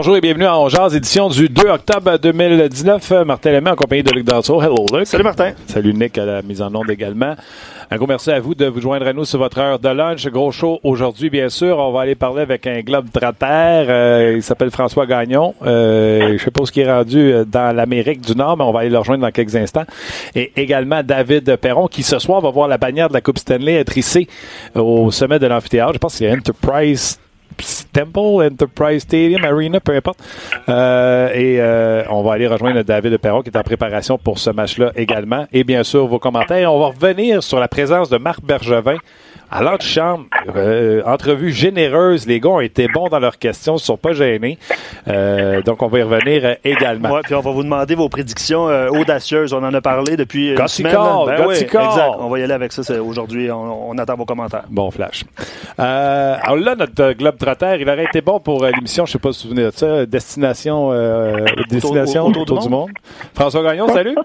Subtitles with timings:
[0.00, 3.12] Bonjour et bienvenue à Ongears, édition du 2 octobre 2019.
[3.26, 4.62] Martin Lemay en compagnie de Luc Danseau.
[4.62, 5.06] Hello Luc.
[5.06, 5.52] Salut Martin.
[5.66, 7.34] Salut Nick à la mise en onde également.
[7.90, 10.26] Un gros merci à vous de vous joindre à nous sur votre heure de lunch.
[10.28, 11.76] Gros show aujourd'hui, bien sûr.
[11.76, 13.34] On va aller parler avec un globe terre.
[13.90, 15.54] Euh, il s'appelle François Gagnon.
[15.66, 18.72] Euh, je sais pas ce qui est rendu euh, dans l'Amérique du Nord, mais on
[18.72, 19.84] va aller le rejoindre dans quelques instants.
[20.34, 23.74] Et également David Perron, qui ce soir va voir la bannière de la Coupe Stanley
[23.74, 24.28] être hissée
[24.74, 25.92] au sommet de l'amphithéâtre.
[25.92, 27.18] Je pense que c'est Enterprise
[27.92, 30.20] Temple, Enterprise Stadium, Arena, peu importe.
[30.68, 34.50] Euh, et euh, on va aller rejoindre David Perron qui est en préparation pour ce
[34.50, 35.46] match-là également.
[35.52, 36.72] Et bien sûr, vos commentaires.
[36.72, 38.96] On va revenir sur la présence de Marc Bergevin
[39.50, 42.26] à l'antichambre, euh, entrevue généreuse.
[42.26, 44.58] Les gars ont été bons dans leurs questions, ils ne sont pas gênés.
[45.08, 47.10] Euh, donc, on va y revenir euh, également.
[47.12, 49.52] Ouais, puis on va vous demander vos prédictions euh, audacieuses.
[49.52, 50.92] On en a parlé depuis une semaine.
[50.92, 51.80] Ben oui, exact.
[52.18, 53.50] On va y aller avec ça c'est- aujourd'hui.
[53.50, 54.64] On, on attend vos commentaires.
[54.70, 55.24] Bon flash.
[55.78, 59.18] Euh, alors là, notre globe trotter, il aurait été bon pour euh, l'émission, je sais
[59.18, 62.90] pas si vous vous souvenez de ça, Destination, euh, destination autour autour, du du monde.
[63.34, 64.14] François Gagnon, salut.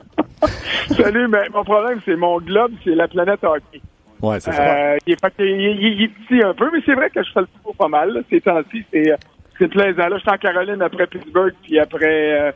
[0.96, 3.82] Salut, mais mon problème, c'est mon globe, c'est la planète hockey.
[4.26, 4.64] Ouais, c'est ça.
[4.64, 7.32] Euh, il, est, fait que il, est petit un peu, mais c'est vrai que je
[7.32, 8.12] fais le tour pas mal.
[8.14, 9.18] Là, ces temps-ci, c'est, euh,
[9.60, 10.08] c'est plaisant.
[10.08, 12.42] Là, je suis en Caroline après Pittsburgh, puis après...
[12.42, 12.52] Euh,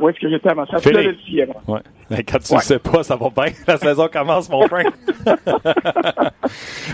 [0.00, 0.64] où est-ce que j'étais avant?
[0.66, 0.78] Ça?
[0.78, 1.60] Philadelphie avant.
[1.68, 1.80] Ouais.
[2.08, 2.58] Mais quand tu Ouais.
[2.58, 3.52] le sais pas, ça va bien.
[3.68, 4.90] La saison commence, mon frère.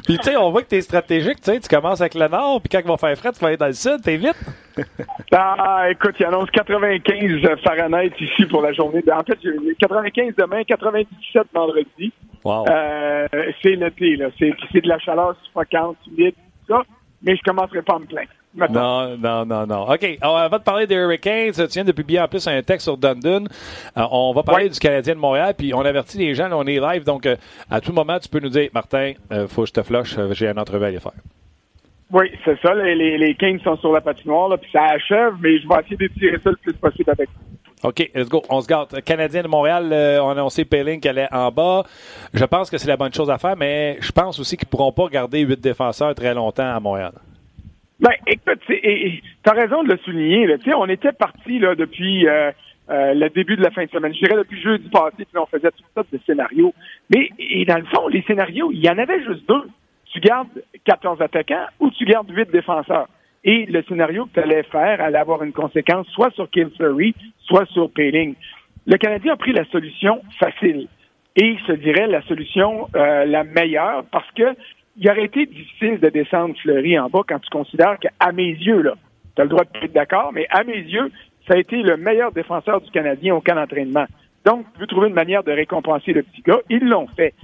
[0.05, 2.61] puis tu sais, on voit que t'es stratégique, tu sais, tu commences avec le nord,
[2.61, 4.37] puis quand il va faire frais, tu vas aller dans le sud, t'es vite.
[5.33, 9.03] Ah, écoute, il annonce 95 Fahrenheit ici pour la journée.
[9.12, 12.12] En fait, j'ai 95 demain, 97 vendredi.
[12.44, 12.65] Wow.
[12.69, 13.26] Euh,
[13.62, 14.28] c'est l'été, là.
[14.38, 16.34] C'est, c'est de la chaleur suffocante, humide,
[16.66, 16.82] tout ça.
[17.22, 18.28] Mais je commencerai pas à me plaindre.
[18.54, 19.09] Maintenant.
[19.16, 19.91] Non, non, non, non.
[19.93, 20.19] OK.
[20.21, 22.97] Alors, avant de parler des Hurricanes, tu viens de publier en plus un texte sur
[22.97, 23.44] Dundon.
[23.97, 24.71] Euh, on va parler Ouais.
[24.71, 27.37] du Canadien de Montréal, puis on avertit les gens, là, on est live, donc euh,
[27.71, 30.32] à tout moment, tu peux nous dire, Martin, euh, faut que je te flush, euh,
[30.32, 31.12] j'ai un entrevue à aller faire.
[32.10, 32.72] Oui, c'est ça.
[32.75, 35.75] Les, les, les Kings sont sur la patinoire, là, puis ça achève, mais je vais
[35.81, 37.28] essayer d'étirer ça le plus possible avec
[37.84, 38.43] OK, let's go.
[38.50, 39.00] On se garde.
[39.03, 41.84] Canadien de Montréal, euh, on a annoncé Pelling qu'elle est en bas.
[42.34, 44.93] Je pense que c'est la bonne chose à faire, mais je pense aussi qu'ils pourront
[44.93, 47.12] pas garder huit défenseurs très longtemps à Montréal.
[48.00, 50.47] Ben, écoute, et t'as raison de le souligner.
[50.47, 50.59] Là.
[50.59, 52.50] Tu On était parti depuis euh,
[52.91, 54.15] euh, le début de la fin de semaine.
[54.15, 56.75] Je dirais depuis jeudi passé, puis on faisait toutes sortes de scénarios.
[57.11, 59.69] Mais et dans le fond, les scénarios, il y en avait juste deux.
[60.12, 60.49] Tu gardes
[60.84, 63.09] 14 attaquants ou tu gardes 8 défenseurs?
[63.44, 67.15] Et le scénario que tu allais faire allait avoir une conséquence soit sur Kim Fleury,
[67.41, 68.34] soit sur Payling.
[68.87, 70.88] Le Canadien a pris la solution facile.
[71.37, 74.56] Et je dirais la solution euh, la meilleure parce que
[74.97, 78.82] il aurait été difficile de descendre Fleury en bas quand tu considères qu'à mes yeux,
[78.82, 78.94] là,
[79.37, 81.12] tu as le droit de être d'accord, mais à mes yeux,
[81.47, 84.06] ça a été le meilleur défenseur du Canadien au camp d'entraînement.
[84.44, 86.60] Donc, tu veux trouver une manière de récompenser le petit gars.
[86.69, 87.34] Ils l'ont fait.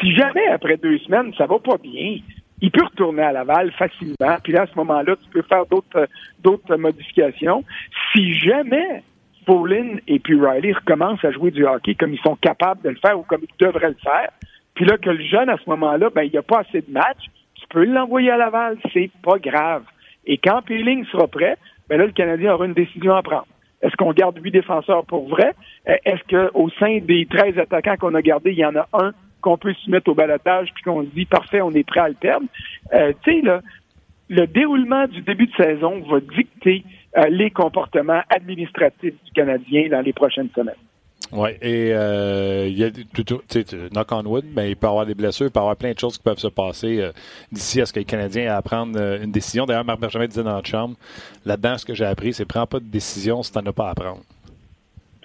[0.00, 2.18] Si jamais, après deux semaines, ça va pas bien,
[2.60, 4.36] il peut retourner à Laval facilement.
[4.42, 6.06] Puis là, à ce moment-là, tu peux faire d'autres euh,
[6.40, 7.64] d'autres modifications.
[8.12, 9.02] Si jamais
[9.46, 12.96] Paulin et puis Riley recommencent à jouer du hockey comme ils sont capables de le
[12.96, 14.30] faire ou comme ils devraient le faire,
[14.74, 16.92] puis là que le jeune, à ce moment-là, ben, il n'y a pas assez de
[16.92, 19.84] matchs, tu peux l'envoyer à Laval, c'est pas grave.
[20.26, 21.56] Et quand Peeling sera prêt,
[21.88, 23.46] ben là, le Canadien aura une décision à prendre.
[23.80, 25.54] Est-ce qu'on garde huit défenseurs pour vrai?
[25.88, 29.12] Euh, Est-ce qu'au sein des 13 attaquants qu'on a gardés, il y en a un
[29.40, 32.08] qu'on peut se mettre au balotage puis qu'on se dit parfait, on est prêt à
[32.08, 32.46] le perdre?
[32.94, 33.60] Euh, tu sais, là,
[34.28, 36.84] le déroulement du début de saison va dicter
[37.16, 40.74] euh, les comportements administratifs du Canadien dans les prochaines semaines.
[41.32, 44.70] Oui, et euh, il y a tout, tout- tu sais, tu- knock on wood, mais
[44.70, 46.38] il peut y avoir des blessures, il peut y avoir plein de choses qui peuvent
[46.38, 47.12] se passer euh,
[47.52, 49.66] d'ici à ce que le Canadien ait à prendre euh, une décision.
[49.66, 50.94] D'ailleurs, Marc Bergevin disait dans notre chambre,
[51.44, 53.90] là-dedans, ce que j'ai appris, c'est prends pas de décision si tu n'en as pas
[53.90, 54.20] à prendre.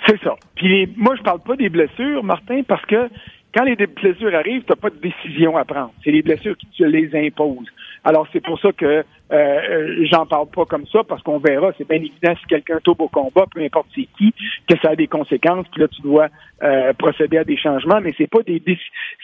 [0.07, 0.36] C'est ça.
[0.56, 3.09] Puis les- moi, je parle pas des blessures, Martin, parce que
[3.53, 5.94] quand les blessures arrivent, tu n'as pas de décision à prendre.
[6.03, 7.69] C'est les blessures qui te les imposent.
[8.03, 11.71] Alors, c'est pour ça que euh, euh, j'en parle pas comme ça, parce qu'on verra,
[11.77, 14.33] c'est bien évident, si quelqu'un tombe au combat, peu importe c'est qui,
[14.67, 16.27] que ça a des conséquences, puis là, tu dois
[16.63, 18.61] euh, procéder à des changements, mais c'est pas des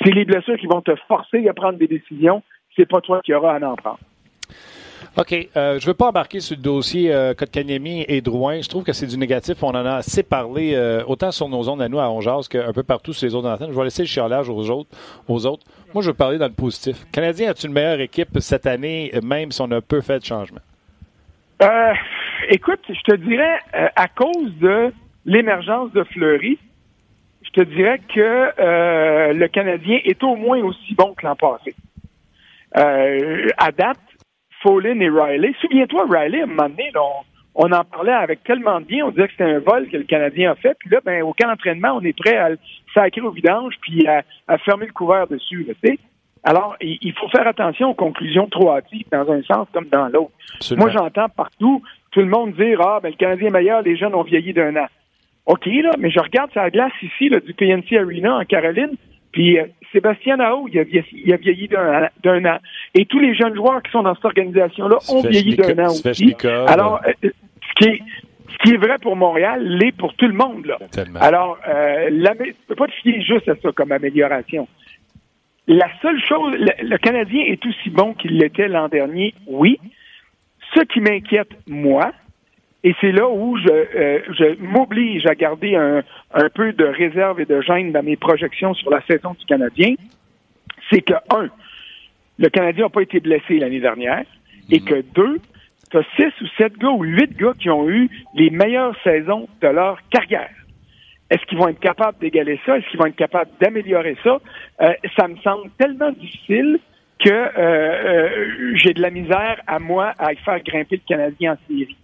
[0.01, 2.41] c'est les blessures qui vont te forcer à prendre des décisions,
[2.75, 3.99] c'est pas toi qui auras à en prendre.
[5.17, 5.33] OK.
[5.33, 8.61] Euh, je ne veux pas embarquer sur le dossier euh, Kotkaniemi et Drouin.
[8.61, 9.61] Je trouve que c'est du négatif.
[9.63, 12.73] On en a assez parlé, euh, autant sur nos ondes à nous, à Ongeas, qu'un
[12.73, 13.71] peu partout sur les autres antennes.
[13.71, 14.89] Je vais laisser le chialage aux autres.
[15.27, 15.65] Aux autres.
[15.93, 17.05] Moi, je veux parler dans le positif.
[17.11, 20.61] Canadien a-t-il une meilleure équipe cette année, même si on a peu fait de changement?
[21.61, 21.93] Euh,
[22.49, 24.93] écoute, je te dirais, euh, à cause de
[25.25, 26.57] l'émergence de Fleury,
[27.43, 31.75] je te dirais que euh, le Canadien est au moins aussi bon que l'an passé.
[32.73, 33.99] à date,
[34.61, 35.53] Folin et Riley.
[35.61, 36.91] Souviens-toi, Riley, à un moment donné,
[37.55, 40.03] on, en parlait avec tellement de bien, on disait que c'était un vol que le
[40.03, 42.59] Canadien a fait, puis là, ben, aucun entraînement, on est prêt à le
[42.93, 45.97] sacrer au vidange, puis à, fermer le couvert dessus, sais.
[46.43, 50.31] Alors, il faut faire attention aux conclusions trop hâtives dans un sens comme dans l'autre.
[50.77, 54.15] Moi, j'entends partout tout le monde dire Ah, ben le Canadien est meilleur, les jeunes
[54.15, 54.87] ont vieilli d'un an.
[55.45, 58.95] OK, là, mais je regarde sa glace ici, là, du PNC Arena en Caroline,
[59.31, 62.59] puis euh, Sébastien Nao, il a, il a vieilli d'un an.
[62.93, 66.35] Et tous les jeunes joueurs qui sont dans cette organisation-là ont vieilli d'un an aussi.
[66.67, 68.01] Alors, euh, ce qui est
[68.51, 70.65] ce qui est vrai pour Montréal l'est pour tout le monde.
[70.65, 70.77] Là.
[71.19, 74.67] Alors, euh, tu peux pas te fier juste à ça comme amélioration.
[75.67, 79.79] La seule chose, le, Canadien est aussi bon qu'il l'était l'an dernier, oui.
[80.75, 82.11] Ce qui m'inquiète, moi,
[82.83, 86.01] et c'est là où je, euh, je m'oblige à garder un,
[86.33, 89.95] un, peu de réserve et de gêne dans mes projections sur la saison du Canadien,
[90.89, 91.49] c'est que, un,
[92.37, 94.23] le Canadien n'a pas été blessé l'année dernière,
[94.71, 95.39] et que, deux,
[95.91, 99.49] tu as six ou sept gars ou huit gars qui ont eu les meilleures saisons
[99.61, 100.51] de leur carrière.
[101.29, 102.77] Est-ce qu'ils vont être capables d'égaler ça?
[102.77, 104.39] Est-ce qu'ils vont être capables d'améliorer ça?
[104.81, 106.79] Euh, ça me semble tellement difficile
[107.19, 111.57] que euh, euh, j'ai de la misère à moi à faire grimper le Canadien en
[111.67, 111.97] série.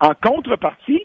[0.00, 1.02] En contrepartie,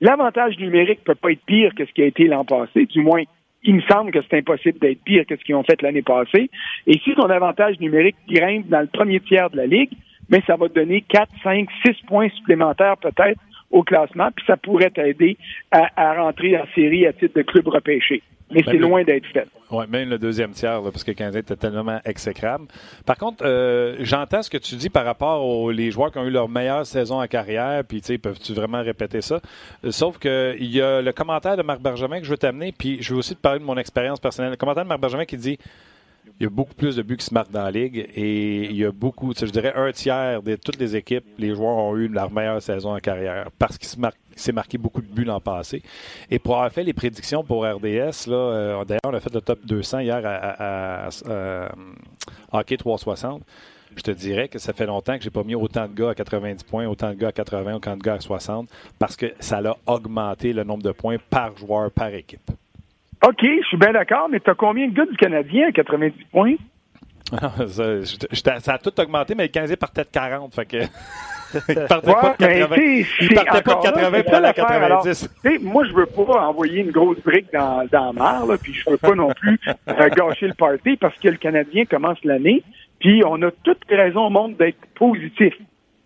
[0.00, 3.22] l'avantage numérique peut pas être pire que ce qui a été l'an passé, du moins
[3.64, 6.50] il me semble que c'est impossible d'être pire que ce qu'ils ont fait l'année passée.
[6.86, 9.90] Et si ton avantage numérique grimpe dans le premier tiers de la Ligue,
[10.28, 13.40] mais ça va te donner 4, 5, 6 points supplémentaires peut-être
[13.70, 15.36] au classement, puis ça pourrait t'aider
[15.70, 19.46] à, rentrer en série à titre de club repêché mais c'est loin d'être fait.
[19.70, 22.66] Oui, même le deuxième tiers, parce que le Canadien était tellement exécrable.
[23.04, 26.24] Par contre, euh, j'entends ce que tu dis par rapport aux les joueurs qui ont
[26.24, 29.40] eu leur meilleure saison en carrière, puis tu sais, peuvent-tu vraiment répéter ça?
[29.84, 32.72] Euh, sauf que il y a le commentaire de Marc Bergevin que je veux t'amener,
[32.72, 34.50] puis je veux aussi te parler de mon expérience personnelle.
[34.52, 35.58] Le commentaire de Marc Bergevin qui dit
[36.38, 38.76] il y a beaucoup plus de buts qui se marquent dans la ligue et il
[38.76, 42.08] y a beaucoup, je dirais un tiers de toutes les équipes, les joueurs ont eu
[42.08, 43.88] leur meilleure saison en carrière parce qu'ils
[44.36, 45.82] s'est marqué beaucoup de buts l'an passé.
[46.30, 49.60] Et pour avoir fait les prédictions pour RDS, euh, d'ailleurs, on a fait le top
[49.64, 51.68] 200 hier à, euh,
[52.52, 53.42] Hockey 360.
[53.96, 56.14] Je te dirais que ça fait longtemps que j'ai pas mis autant de gars à
[56.14, 59.58] 90 points, autant de gars à 80, autant de gars à 60, parce que ça
[59.58, 62.50] a augmenté le nombre de points par joueur, par équipe.
[63.26, 66.24] OK, je suis bien d'accord, mais tu as combien de gars du Canadien à 90
[66.30, 66.54] points?
[67.68, 70.54] ça, a tout augmenté, mais le Canadien partait de 40.
[70.54, 70.76] Fait que...
[71.68, 72.76] il partait pas de 80,
[73.20, 75.30] il partait pas de 80 pour aller à 90.
[75.62, 78.98] moi, je veux pas envoyer une grosse brique dans, dans la mer, puis je veux
[78.98, 82.62] pas non plus euh, gâcher le party parce que le Canadien commence l'année,
[82.98, 85.54] puis on a toutes les raisons au monde d'être positif,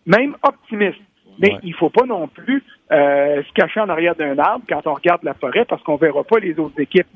[0.07, 1.01] même optimiste.
[1.39, 4.95] Mais il faut pas non plus euh, se cacher en arrière d'un arbre quand on
[4.95, 7.07] regarde la forêt parce qu'on verra pas les autres équipes.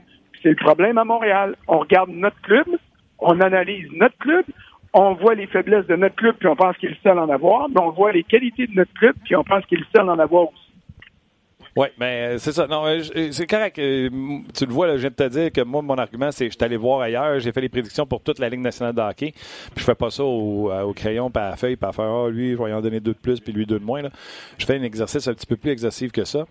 [0.43, 1.57] C'est le problème à Montréal.
[1.69, 2.67] On regarde notre club,
[3.19, 4.45] on analyse notre club,
[4.93, 7.29] on voit les faiblesses de notre club puis on pense qu'il est le seul en
[7.29, 9.87] avoir, mais on voit les qualités de notre club puis on pense qu'il est le
[9.95, 10.66] seul en avoir aussi.
[11.77, 12.67] Oui, mais ben, c'est ça.
[12.67, 13.79] Non, euh, euh, c'est correct.
[13.79, 14.09] Euh,
[14.55, 16.53] tu le vois, là, je viens de te dire que moi, mon argument, c'est que
[16.53, 17.39] je suis allé voir ailleurs.
[17.39, 19.33] J'ai fait les prédictions pour toute la Ligue nationale de hockey.
[19.33, 22.31] Puis je fais pas ça au, crayon, pas à la feuille, pas à faire Ah,
[22.31, 24.01] lui, je vais en donner deux de plus, puis lui deux de moins.
[24.01, 24.11] Là.
[24.57, 26.47] Je fais un exercice un petit peu plus exhaustif que ça.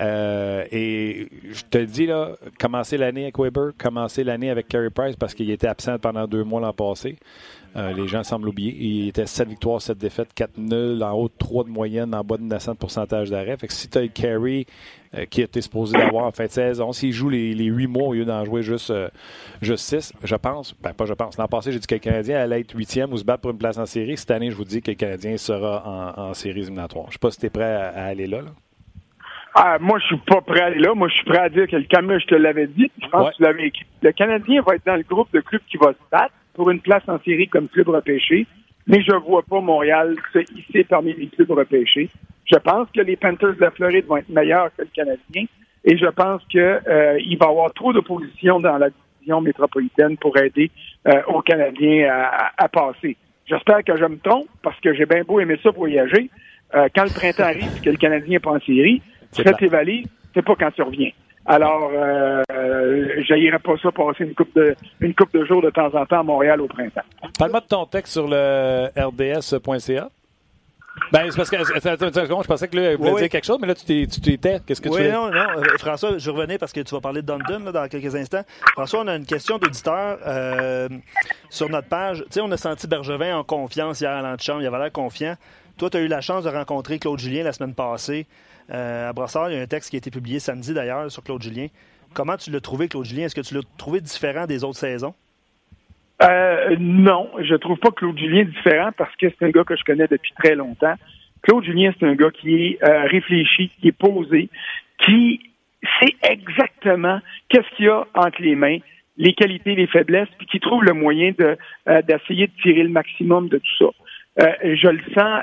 [0.00, 5.34] Et je te dis, là, commencer l'année avec Weber, commencer l'année avec Carey Price parce
[5.34, 7.16] qu'il était absent pendant deux mois l'an passé.
[7.76, 8.74] Euh, les gens semblent oublier.
[8.78, 12.24] Il était 7 victoires, 7 défaites, 4 nuls, en haut de 3 de moyenne, en
[12.24, 13.56] bas de 900 de pourcentage d'arrêt.
[13.56, 14.66] Fait que si tu as Carey
[15.14, 18.08] euh, qui était supposé d'avoir en fin de saison, s'il joue les, les 8 mois
[18.08, 19.08] au lieu d'en jouer juste, euh,
[19.62, 22.40] juste 6, je pense, ben pas je pense, l'an passé, j'ai dit que le Canadien
[22.40, 24.16] allait être 8e ou se battre pour une place en série.
[24.16, 27.06] Cette année, je vous dis que le Canadien sera en, série éliminatoire.
[27.08, 28.40] Je sais pas si tu es prêt à, aller là.
[29.54, 30.94] Ah, moi, je suis pas prêt à aller là.
[30.94, 32.90] Moi, je suis prêt à dire que le Canadien, je te l'avais dit.
[33.02, 33.86] Je pense que tu l'avais écrit.
[34.02, 36.80] Le Canadien va être dans le groupe de clubs qui va se battre pour une
[36.80, 38.46] place en série comme club repêché,
[38.86, 42.10] mais je ne vois pas Montréal se hisser parmi les clubs repêchés.
[42.50, 45.44] Je pense que les Panthers de la Floride vont être meilleurs que le Canadien
[45.84, 50.36] et je pense qu'il euh, va y avoir trop d'opposition dans la division métropolitaine pour
[50.36, 50.70] aider
[51.08, 52.12] euh, aux Canadiens
[52.56, 53.16] à, passer.
[53.46, 56.30] J'espère que je me trompe parce que j'ai bien beau aimer ça voyager.
[56.74, 59.52] Euh, quand le printemps arrive et que le Canadien n'est pas en série, tu fais
[59.54, 61.10] tes valises, c'est pas quand tu reviens.
[61.46, 65.92] Alors, euh, je pas ça passer une coupe de une coupe de jours de temps
[65.94, 67.00] en temps à Montréal au printemps.
[67.38, 70.10] Parle-moi de ton texte sur le rds.ca.
[71.12, 74.06] Ben, c'est parce que, je pensais que là, voulait dire quelque chose, mais là, tu
[74.06, 74.60] t'étais.
[74.64, 75.46] Qu'est-ce que tu Oui, non, non.
[75.56, 78.42] Euh, François, je revenais parce que tu vas parler de Dundon dans quelques instants.
[78.72, 80.88] François, on a une question d'auditeur euh,
[81.48, 82.18] sur notre page.
[82.24, 84.62] Tu sais, on a senti Bergevin en confiance hier à l'antichambre.
[84.62, 85.36] Il avait l'air confiant.
[85.78, 88.26] Toi, tu as eu la chance de rencontrer Claude Julien la semaine passée.
[88.70, 91.22] Euh, à Brossard, il y a un texte qui a été publié samedi d'ailleurs sur
[91.22, 91.68] Claude Julien.
[92.14, 93.26] Comment tu l'as trouvé, Claude Julien?
[93.26, 95.14] Est-ce que tu l'as trouvé différent des autres saisons?
[96.22, 99.84] Euh, non, je trouve pas Claude Julien différent parce que c'est un gars que je
[99.84, 100.94] connais depuis très longtemps.
[101.42, 104.50] Claude Julien, c'est un gars qui est euh, réfléchi, qui est posé,
[105.06, 105.40] qui
[105.98, 108.78] sait exactement qu'est-ce qu'il y a entre les mains,
[109.16, 111.56] les qualités, les faiblesses, puis qui trouve le moyen de
[111.88, 114.44] euh, d'essayer de tirer le maximum de tout ça.
[114.44, 115.42] Euh, je le sens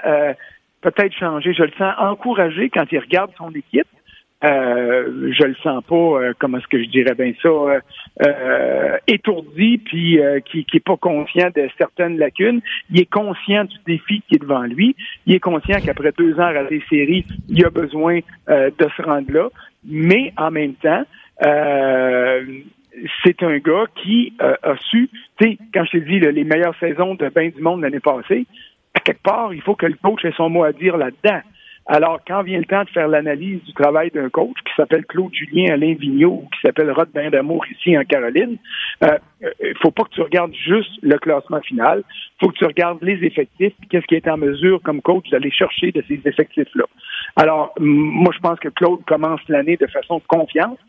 [0.81, 3.87] peut-être changer, je le sens encouragé quand il regarde son équipe.
[4.43, 7.79] Euh, je le sens pas, euh, comment est-ce que je dirais bien ça, euh,
[8.23, 12.61] euh étourdi, puis qui, qui est pas conscient de certaines lacunes.
[12.91, 14.95] Il est conscient du défi qui est devant lui.
[15.25, 19.31] Il est conscient qu'après deux ans à des séries, il a besoin de se rendre
[19.31, 19.49] là.
[19.85, 21.03] Mais en même temps,
[23.23, 27.15] c'est un gars qui a su, tu sais, quand je t'ai dit les meilleures saisons
[27.15, 28.45] de bain du monde l'année passée,
[28.93, 31.41] à quelque part, il faut que le coach ait son mot à dire là-dedans.
[31.89, 35.33] Alors, quand vient le temps de faire l'analyse du travail d'un coach qui s'appelle Claude
[35.33, 38.57] Julien Alain Vigneault ou qui s'appelle Rod Bain d'Amour ici en Caroline,
[39.01, 42.03] il euh, euh, faut pas que tu regardes juste le classement final.
[42.09, 45.49] Il faut que tu regardes les effectifs qu'est-ce qui est en mesure comme coach d'aller
[45.49, 46.83] chercher de ces effectifs-là.
[47.37, 50.79] Alors, moi, je pense que Claude commence l'année de façon confiante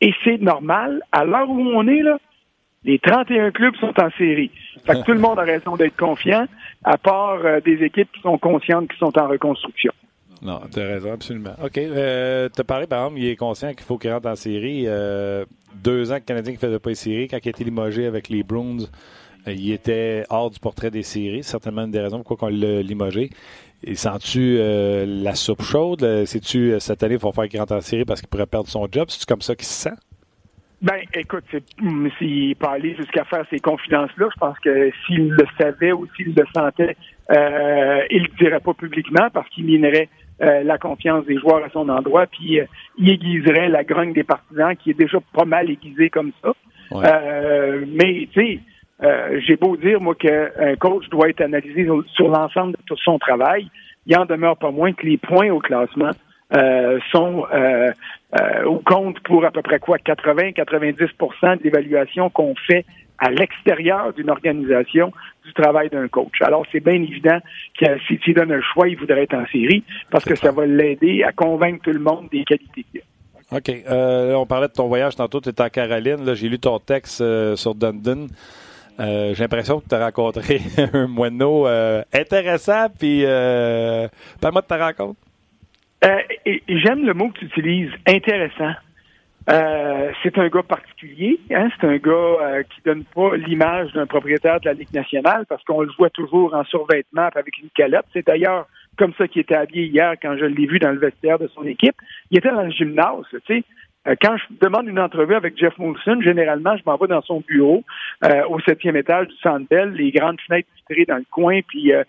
[0.00, 1.02] et c'est normal.
[1.12, 2.18] À l'heure où on est, là,
[2.82, 4.50] les 31 clubs sont en série.
[4.84, 6.46] Fait que tout le monde a raison d'être confiant,
[6.82, 9.92] à part euh, des équipes qui sont conscientes qui sont en reconstruction.
[10.40, 11.54] Non, tu as raison, absolument.
[11.62, 11.78] OK.
[11.78, 14.84] Euh, tu as parlé, par exemple, il est conscient qu'il faut qu'il rentre en série.
[14.86, 17.28] Euh, deux ans que le Canadien ne faisait pas les séries.
[17.28, 18.84] Quand il a été limogé avec les Bruins,
[19.46, 21.42] euh, il était hors du portrait des séries.
[21.42, 23.30] Certainement une des raisons pourquoi on l'a limogé.
[23.82, 26.24] Et sens-tu euh, la soupe chaude?
[26.24, 28.86] Sais-tu cette année, il faut faire qu'il rentre en série parce qu'il pourrait perdre son
[28.90, 29.06] job?
[29.08, 29.96] C'est comme ça qu'il se sent?
[30.80, 31.44] Ben, écoute,
[31.82, 36.06] hum, s'il peut aller jusqu'à faire ces confidences-là, je pense que s'il le savait ou
[36.16, 36.96] s'il le sentait,
[37.30, 40.08] il le dirait pas publiquement parce qu'il minerait
[40.40, 42.64] euh, la confiance des joueurs à son endroit, puis euh,
[42.96, 46.52] il aiguiserait la grogne des partisans qui est déjà pas mal aiguisée comme ça.
[46.92, 48.60] Euh, mais tu sais,
[49.46, 53.68] j'ai beau dire moi qu'un coach doit être analysé sur l'ensemble de tout son travail,
[54.06, 56.10] il en demeure pas moins que les points au classement
[57.12, 57.44] sont
[58.66, 62.86] ou comptent pour à peu près quoi 80-90% d'évaluation qu'on fait
[63.18, 65.12] à l'extérieur d'une organisation
[65.44, 66.40] du travail d'un coach.
[66.40, 67.38] Alors, c'est bien évident
[67.78, 70.66] que si tu donnes un choix, il voudrait être en série parce que ça va
[70.66, 73.04] l'aider à convaincre tout le monde des qualités qu'il a.
[73.50, 73.70] OK.
[73.70, 76.24] Euh, on parlait de ton voyage tantôt, tu étais en Caroline.
[76.24, 78.26] Là, j'ai lu ton texte euh, sur Dundon.
[79.00, 80.60] Euh, j'ai l'impression que tu as rencontré
[80.92, 81.66] un moineau
[82.12, 82.88] intéressant.
[82.98, 83.22] Puis,
[84.40, 85.20] parle-moi de ta rencontre.
[86.02, 88.72] J'aime le mot que tu utilises, intéressant.
[89.50, 91.68] Euh, c'est un gars particulier, hein?
[91.80, 95.64] c'est un gars euh, qui donne pas l'image d'un propriétaire de la Ligue nationale parce
[95.64, 98.04] qu'on le voit toujours en survêtement avec une calotte.
[98.12, 98.66] C'est d'ailleurs
[98.98, 101.64] comme ça qu'il était habillé hier quand je l'ai vu dans le vestiaire de son
[101.64, 101.94] équipe.
[102.30, 103.64] Il était dans le gymnase, tu sais.
[104.06, 107.40] Euh, quand je demande une entrevue avec Jeff Molson, généralement, je m'en vais dans son
[107.40, 107.84] bureau
[108.50, 112.04] au septième étage du Centre Bell, les grandes fenêtres vitrées dans le coin, puis euh,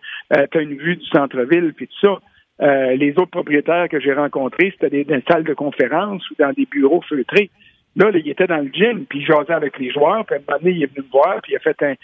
[0.51, 2.19] tu as une vue du centre-ville, puis tout ça.
[2.61, 6.51] Euh, les autres propriétaires que j'ai rencontrés, c'était dans des salles de conférence ou dans
[6.51, 7.49] des bureaux feutrés.
[7.95, 10.61] Là, il était dans le gym, puis il jasait avec les joueurs, puis un moment
[10.63, 11.95] il est venu me voir, puis il a fait un,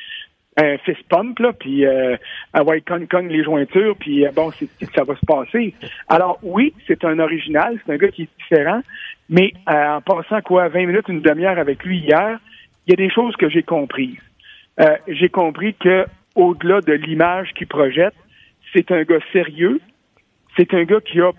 [0.57, 2.15] un fist pump, là, puis euh,
[2.65, 5.73] ouais, cogne, cogne les jointures, puis euh, bon, ça va se passer.
[6.07, 8.81] Alors oui, c'est un original, c'est un gars qui est différent,
[9.29, 12.39] mais euh, en passant quoi, 20 minutes, une demi-heure avec lui hier,
[12.87, 14.19] il y a des choses que j'ai comprises.
[15.07, 18.13] j'ai compris que au-delà de l'image qu'il projette,
[18.73, 19.79] c'est un gars sérieux,
[20.57, 21.31] c'est un gars qui a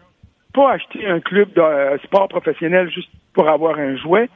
[0.52, 4.28] pas acheté un club de euh, sport professionnel juste pour avoir un jouet.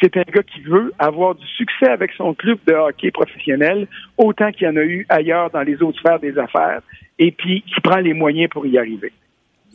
[0.00, 4.52] C'est un gars qui veut avoir du succès avec son club de hockey professionnel, autant
[4.52, 6.82] qu'il y en a eu ailleurs dans les autres sphères des affaires,
[7.18, 9.12] et puis qui prend les moyens pour y arriver.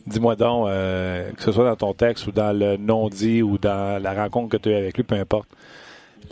[0.06, 4.02] Dis-moi donc, euh, que ce soit dans ton texte ou dans le non-dit ou dans
[4.02, 5.48] la rencontre que tu as eu avec lui, peu importe,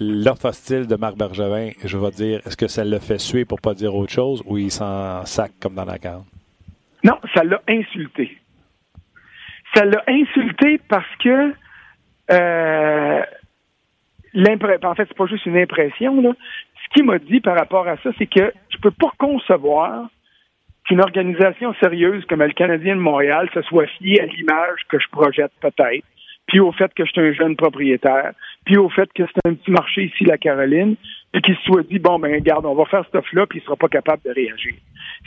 [0.00, 3.60] l'offre hostile de Marc Bergevin, je vais dire, est-ce que ça le fait suer pour
[3.60, 6.24] pas dire autre chose ou il s'en sac comme dans la carte?
[7.04, 8.38] Non, ça l'a insulté.
[9.74, 11.54] Ça l'a insulté parce que
[12.30, 13.22] euh,
[14.34, 16.32] en fait, c'est pas juste une impression, là.
[16.84, 20.08] Ce qu'il m'a dit par rapport à ça, c'est que je peux pas concevoir
[20.84, 25.08] qu'une organisation sérieuse comme le Canadien de Montréal se soit fiée à l'image que je
[25.10, 26.04] projette peut-être,
[26.46, 28.32] puis au fait que je suis un jeune propriétaire,
[28.64, 30.96] puis au fait que c'est un petit marché ici, la Caroline,
[31.34, 33.62] et qu'il se soit dit, bon, ben, regarde, on va faire ce stuff-là, puis il
[33.62, 34.74] sera pas capable de réagir.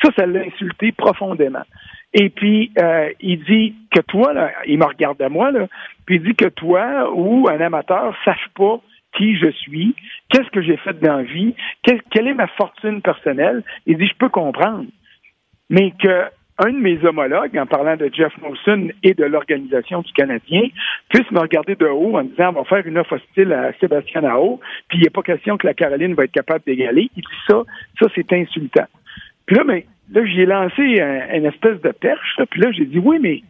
[0.04, 1.64] Ça, ça l'a insulté profondément.
[2.14, 5.68] Et puis, euh, il dit que toi, là, il me regarde à moi, là,
[6.06, 8.80] puis il dit que toi ou un amateur sache pas
[9.18, 9.96] qui je suis,
[10.30, 13.64] qu'est-ce que j'ai fait dans la vie, quelle est ma fortune personnelle.
[13.86, 14.86] Il dit, je peux comprendre.
[15.70, 16.26] Mais que
[16.58, 20.62] un de mes homologues, en parlant de Jeff Molson et de l'organisation du Canadien,
[21.10, 24.22] puisse me regarder de haut en disant on va faire une offre hostile à Sébastien
[24.22, 27.10] Nao, puis il n'y a pas question que la Caroline va être capable d'égaler.
[27.16, 27.64] Il dit ça,
[28.00, 28.86] ça c'est insultant.
[29.46, 32.86] Puis là, mais ben, là, j'ai lancé un, une espèce de perche, puis là, j'ai
[32.86, 33.42] dit oui, mais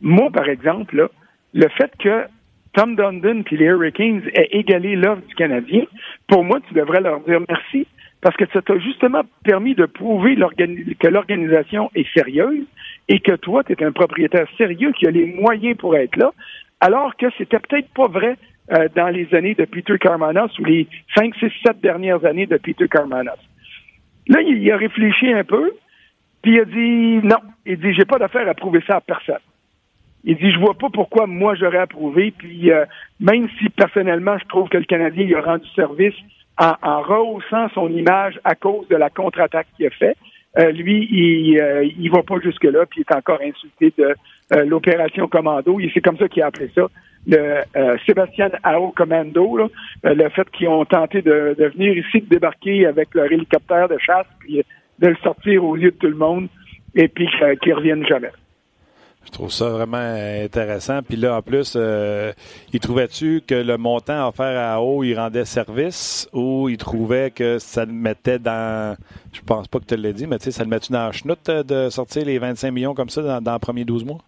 [0.00, 1.08] moi, par exemple, là,
[1.54, 2.26] le fait que
[2.74, 5.84] Tom Dundon puis les Hurricanes aient égalé l'offre du Canadien,
[6.28, 7.86] pour moi, tu devrais leur dire merci
[8.22, 12.64] parce que ça t'a justement permis de prouver que l'organisation est sérieuse
[13.08, 16.30] et que toi, tu es un propriétaire sérieux qui a les moyens pour être là,
[16.80, 18.36] alors que c'était peut-être pas vrai
[18.70, 20.86] euh, dans les années de Peter Carmanos ou les
[21.16, 23.38] 5, 6, 7 dernières années de Peter Carmanos.
[24.28, 25.72] Là, il a réfléchi un peu,
[26.42, 27.38] puis il a dit non.
[27.66, 29.42] Il dit j'ai pas d'affaire à prouver ça à personne.
[30.22, 32.84] Il dit je vois pas pourquoi moi j'aurais approuvé, puis euh,
[33.18, 36.14] même si personnellement je trouve que le Canadien il a rendu service
[36.58, 40.16] en, en, rehaussant son image à cause de la contre-attaque qu'il a fait.
[40.58, 44.14] Euh, lui, il euh, va pas jusque-là, puis il est encore insulté de
[44.52, 45.78] euh, l'opération Commando.
[45.94, 46.88] C'est comme ça qu'il a appelé ça.
[47.24, 47.62] Le
[48.04, 49.68] Sébastien Ao Commando, là,
[50.02, 53.96] le fait qu'ils ont tenté de, de, venir ici, de débarquer avec leur hélicoptère de
[53.98, 54.60] chasse, puis
[54.98, 56.48] de le sortir au lieu de tout le monde,
[56.96, 57.28] et puis
[57.62, 58.32] qu'ils reviennent jamais.
[59.24, 59.96] Je trouve ça vraiment
[60.44, 61.02] intéressant.
[61.02, 62.32] Puis là, en plus, euh,
[62.72, 67.58] il trouvait-tu que le montant offert à haut, il rendait service ou il trouvait que
[67.58, 68.96] ça le mettait dans.
[69.32, 71.12] Je pense pas que tu l'as dit, mais tu sais, ça le mettait dans la
[71.12, 74.18] chenoute de sortir les 25 millions comme ça dans, dans les premiers 12 mois?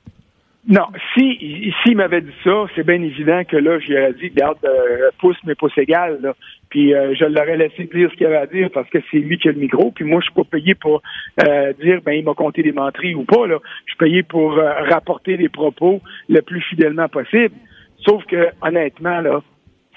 [0.66, 5.10] Non, si s'il m'avait dit ça, c'est bien évident que là, j'aurais dit, garde, euh,
[5.18, 6.32] pouce, mais pouce égal, là.
[6.70, 9.36] Puis euh, je l'aurais laissé dire ce qu'il avait à dire parce que c'est lui
[9.36, 9.90] qui a le micro.
[9.90, 11.02] Puis moi, je suis pas payé pour
[11.46, 13.58] euh, dire, ben, il m'a compté des menteries ou pas, là.
[13.84, 17.54] Je suis payé pour rapporter les propos le plus fidèlement possible.
[17.98, 19.42] Sauf que, honnêtement, là,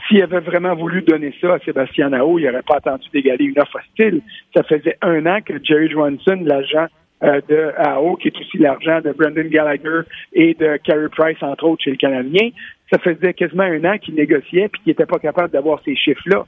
[0.08, 3.60] s'il avait vraiment voulu donner ça à Sébastien Nao, il n'aurait pas attendu d'égaler une
[3.60, 4.22] offre hostile.
[4.54, 6.88] Ça faisait un an que Jerry Johnson, l'agent
[7.23, 10.01] euh, de AO, qui est aussi l'argent de Brendan Gallagher
[10.34, 12.49] et de Carey Price, entre autres, chez le Canadien.
[12.91, 16.45] Ça faisait quasiment un an qu'il négociait puis qu'il n'était pas capable d'avoir ces chiffres-là.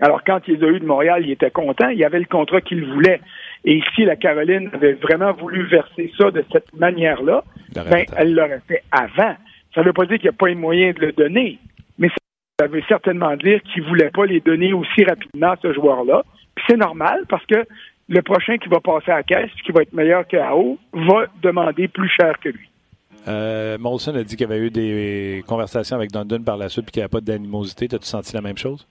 [0.00, 1.88] Alors, quand il les a eu de Montréal, il était content.
[1.88, 3.20] Il avait le contrat qu'il voulait.
[3.64, 8.62] Et si la Caroline avait vraiment voulu verser ça de cette manière-là, ben, elle l'aurait
[8.68, 9.34] fait avant.
[9.74, 11.58] Ça ne veut pas dire qu'il n'y a pas eu moyen de le donner,
[11.98, 12.08] mais
[12.58, 16.24] ça veut certainement dire qu'il ne voulait pas les donner aussi rapidement à ce joueur-là.
[16.54, 17.66] Puis c'est normal parce que
[18.08, 21.26] le prochain qui va passer à la caisse, qui va être meilleur que haut, va
[21.42, 22.68] demander plus cher que lui.
[23.28, 26.88] Euh, Molson a dit qu'il y avait eu des conversations avec Dundon par la suite
[26.88, 27.88] et qu'il n'y avait pas d'animosité.
[27.92, 28.86] As-tu senti la même chose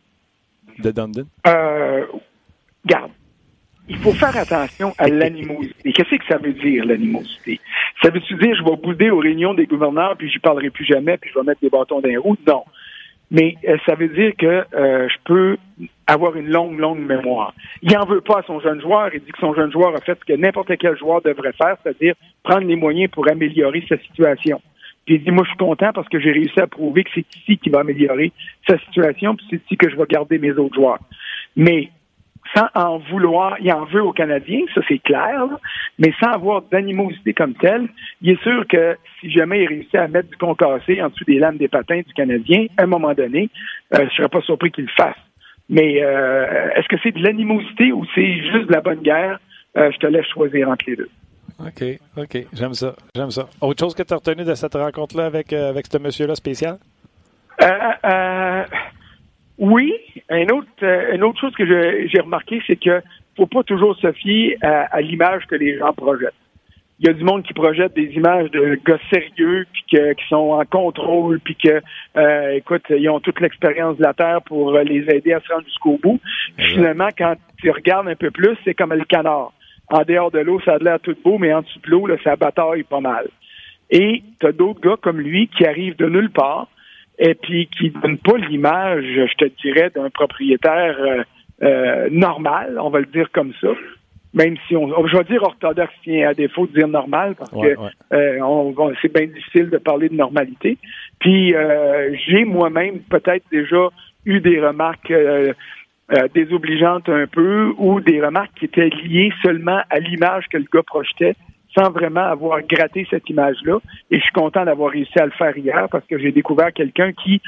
[0.80, 1.25] de Dundon?
[1.47, 2.06] Euh,
[2.86, 3.12] garde.
[3.88, 5.93] Il faut faire attention à l'animosité.
[5.93, 7.62] Qu'est-ce que ça veut dire, l'animosité?
[8.01, 11.17] Ça veut-tu dire je vais bouder aux réunions des gouverneurs puis j'y parlerai plus jamais
[11.17, 12.36] puis je vais mettre des bâtons dans les roues?
[12.45, 12.63] Non.
[13.31, 15.57] Mais euh, ça veut dire que euh, je peux
[16.07, 17.53] avoir une longue, longue mémoire.
[17.81, 19.09] Il n'en veut pas à son jeune joueur.
[19.13, 21.75] Il dit que son jeune joueur a fait ce que n'importe quel joueur devrait faire,
[21.81, 24.61] c'est-à-dire prendre les moyens pour améliorer sa situation.
[25.05, 27.25] Puis il dit, moi, je suis content parce que j'ai réussi à prouver que c'est
[27.35, 28.31] ici qui va améliorer
[28.67, 30.99] sa situation, puis c'est ici que je vais garder mes autres joueurs.
[31.55, 31.89] Mais
[32.53, 35.45] sans en vouloir, il en veut aux Canadiens, ça c'est clair,
[35.99, 37.88] mais sans avoir d'animosité comme telle,
[38.21, 41.39] il est sûr que si jamais il réussit à mettre du concassé en dessous des
[41.39, 43.49] lames des patins du Canadien, à un moment donné,
[43.93, 45.17] euh, je ne serais pas surpris qu'il le fasse.
[45.69, 49.39] Mais euh, est-ce que c'est de l'animosité ou c'est juste de la bonne guerre?
[49.77, 51.10] Euh, je te laisse choisir entre les deux.
[51.60, 51.84] OK,
[52.17, 52.45] OK.
[52.53, 52.95] J'aime ça.
[53.15, 53.47] J'aime ça.
[53.62, 56.77] Autre chose que tu as retenu de cette rencontre-là avec, avec ce monsieur-là spécial?
[57.63, 58.63] Euh,
[59.58, 59.94] oui,
[60.30, 63.02] une autre, euh, une autre chose que j'ai remarqué, c'est que
[63.38, 66.34] faut pas toujours se fier à, l'image que les gens projettent.
[67.00, 70.28] Il y a du monde qui projette des images de gars sérieux, puis que, qui
[70.30, 71.82] sont en contrôle, puis que,
[72.15, 75.65] euh, écoute, ils ont toute l'expérience de la Terre pour les aider à se rendre
[75.65, 76.22] jusqu'au bout.
[76.58, 79.52] finalement, quand tu regardes un peu plus, c'est comme le canard.
[79.89, 82.38] En dehors de l'eau, ça a l'air tout beau, mais en dessous de l'eau, ça
[82.38, 83.28] bataille pas mal.
[83.91, 86.70] Et tu as d'autres gars comme lui qui arrivent de nulle part,
[87.19, 91.23] et puis qui donne pas l'image, je te dirais, d'un propriétaire euh,
[91.63, 93.69] euh, normal, on va le dire comme ça.
[94.34, 95.93] Même si on, je vais dire orthodoxe,
[96.25, 97.75] à défaut de dire normal, parce que
[98.12, 100.78] Euh, c'est bien difficile de parler de normalité.
[101.19, 101.56] Puis
[102.28, 103.89] j'ai moi-même peut-être déjà
[104.25, 105.54] eu des remarques euh,
[106.12, 110.65] euh, désobligeantes un peu ou des remarques qui étaient liées seulement à l'image que le
[110.71, 111.36] gars projetait
[111.77, 113.79] sans vraiment avoir gratté cette image-là.
[114.11, 117.11] Et je suis content d'avoir réussi à le faire hier parce que j'ai découvert quelqu'un
[117.11, 117.41] qui,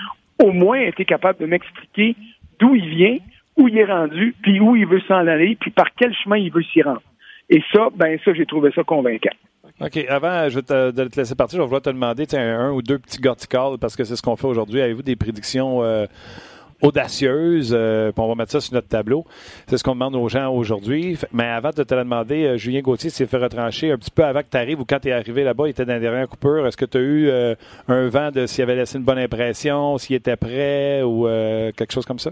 [0.43, 2.15] au moins, était capable de m'expliquer
[2.59, 3.17] d'où il vient,
[3.57, 6.51] où il est rendu, puis où il veut s'en aller, puis par quel chemin il
[6.51, 7.01] veut s'y rendre.
[7.49, 9.35] Et ça, ben ça, j'ai trouvé ça convaincant.
[9.79, 9.97] OK.
[10.09, 12.81] Avant je te, de te laisser partir, je vais vouloir te demander un, un ou
[12.81, 14.81] deux petits verticals parce que c'est ce qu'on fait aujourd'hui.
[14.81, 16.05] Avez-vous des prédictions euh,
[16.81, 17.73] audacieuses?
[17.75, 19.25] Euh, on va mettre ça sur notre tableau.
[19.67, 21.17] C'est ce qu'on demande aux gens aujourd'hui.
[21.33, 24.23] Mais avant de te la demander, euh, Julien Gauthier s'est fait retrancher un petit peu
[24.23, 26.27] avant que tu arrives ou quand tu es arrivé là-bas, il était dans la dernière
[26.27, 26.67] coupure.
[26.67, 27.31] Est-ce que tu as eu
[27.87, 31.25] un vent de s'il avait laissé une bonne impression, s'il était prêt ou
[31.75, 32.31] quelque chose comme ça?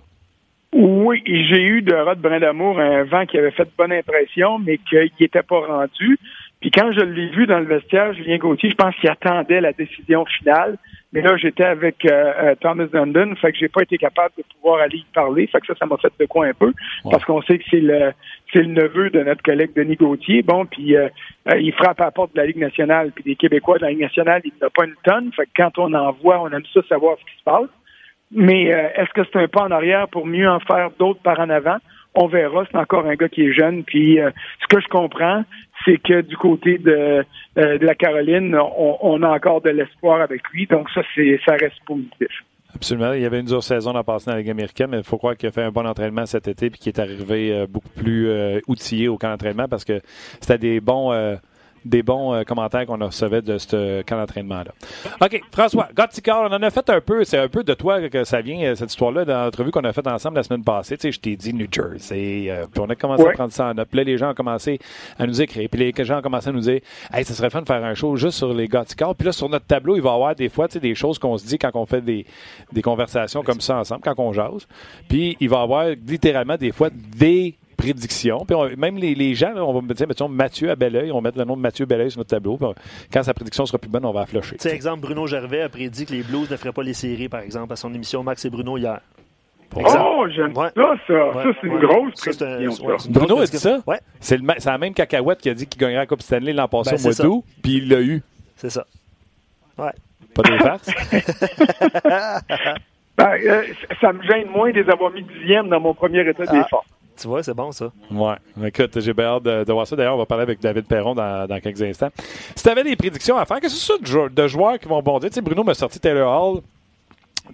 [0.77, 5.09] Oui, j'ai eu de Rod Brindamour un vent qui avait fait bonne impression, mais qu'il
[5.21, 6.19] n'était pas rendu.
[6.59, 9.71] Puis quand je l'ai vu dans le vestiaire, Julien Gauthier, je pense qu'il attendait la
[9.71, 10.77] décision finale.
[11.15, 14.43] Mais là, j'étais avec euh, euh, Thomas Dundon, fait que j'ai pas été capable de
[14.53, 15.47] pouvoir aller y parler.
[15.47, 16.73] Fait que ça, ça m'a fait de quoi un peu,
[17.09, 18.11] parce qu'on sait que c'est le
[18.51, 20.41] c'est le neveu de notre collègue Denis Gauthier.
[20.41, 21.07] Bon, puis euh,
[21.57, 24.01] il frappe à la porte de la Ligue nationale, puis des Québécois de la Ligue
[24.01, 25.31] nationale, il n'a pas une tonne.
[25.33, 27.69] Fait que quand on en voit, on aime ça savoir ce qui se passe.
[28.31, 31.49] Mais est-ce que c'est un pas en arrière pour mieux en faire d'autres par en
[31.49, 31.77] avant?
[32.15, 32.65] On verra.
[32.71, 33.83] C'est encore un gars qui est jeune.
[33.83, 34.17] Puis
[34.61, 35.43] ce que je comprends,
[35.85, 37.23] c'est que du côté de,
[37.57, 40.65] euh, la Caroline, on, a encore de l'espoir avec lui.
[40.67, 42.27] Donc ça, c'est ça reste positif.
[42.73, 43.13] Absolument.
[43.13, 45.17] Il y avait une dure saison à passer dans la Ligue américaine, mais il faut
[45.17, 47.89] croire qu'il a fait un bon entraînement cet été et qu'il est arrivé euh, beaucoup
[47.95, 50.01] plus euh, outillé au camp d'entraînement parce que
[50.41, 51.13] c'était des bons
[51.85, 54.71] des bons euh, commentaires qu'on recevait de ce camp d'entraînement-là.
[55.21, 58.23] OK, François, Gotticar, on en a fait un peu, c'est un peu de toi que
[58.23, 60.97] ça vient, euh, cette histoire-là, dans l'entrevue qu'on a faite ensemble la semaine passée.
[60.97, 63.67] Tu sais, je t'ai dit New Jersey, euh, puis on a commencé à prendre ça
[63.67, 63.87] en note.
[63.87, 64.79] Puis là, les gens ont commencé
[65.19, 66.81] à nous écrire, puis les gens ont commencé à nous dire
[67.13, 69.13] Hey, ça serait fun de faire un show juste sur les Gotticar.
[69.15, 71.19] Puis là, sur notre tableau, il va y avoir des fois, tu sais, des choses
[71.19, 72.25] qu'on se dit quand on fait des,
[72.73, 74.67] des conversations comme ça ensemble, quand on jase.
[75.07, 78.45] Puis il va y avoir littéralement des fois des prédiction.
[78.45, 81.45] Puis même les, gens, on va dire, mettons, Mathieu à Belleuil, on va mettre le
[81.45, 82.57] nom de Mathieu Belleuil sur notre tableau.
[83.11, 84.57] quand sa prédiction sera plus bonne, on va flusher.
[84.57, 87.41] Tu exemple, Bruno Gervais a prédit que les Blues ne feraient pas les séries, par
[87.41, 88.99] exemple, à son émission Max et Bruno hier.
[89.77, 90.93] Oh, j'aime ça, ça.
[91.07, 92.97] ça, c'est une grosse prédiction.
[93.09, 93.79] Bruno a dit ça?
[94.19, 96.99] C'est la même cacahuète qui a dit qu'il gagnerait la Coupe Stanley l'an passé ben,
[96.99, 98.21] au mois d'août, puis il l'a eu.
[98.55, 98.85] C'est ça.
[99.77, 99.91] Ouais.
[100.33, 100.89] Pas de farces?
[103.17, 103.63] ben, euh,
[103.99, 106.51] ça me gêne moins de les avoir mis dixième dans mon premier état ah.
[106.51, 106.85] d'effort.
[107.19, 107.91] Tu vois, c'est bon, ça.
[108.11, 108.35] Ouais.
[108.65, 109.95] Écoute, j'ai bien hâte de, voir ça.
[109.95, 112.09] D'ailleurs, on va parler avec David Perron dans, quelques instants.
[112.55, 115.01] Si tu avais des prédictions à faire, qu'est-ce que c'est ça de, joueurs qui vont
[115.01, 115.29] bondir?
[115.29, 116.61] Tu sais, Bruno m'a sorti Taylor Hall.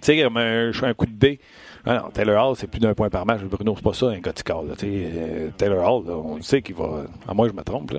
[0.02, 1.38] sais, un, un coup de dé.
[1.84, 3.40] Ah non, Taylor Hall, c'est plus d'un point par match.
[3.40, 4.66] Bruno, c'est pas ça, un Gothical.
[4.84, 7.02] Euh, Taylor Hall, on sait qu'il va.
[7.26, 7.90] À moi, je me trompe.
[7.90, 7.98] Là.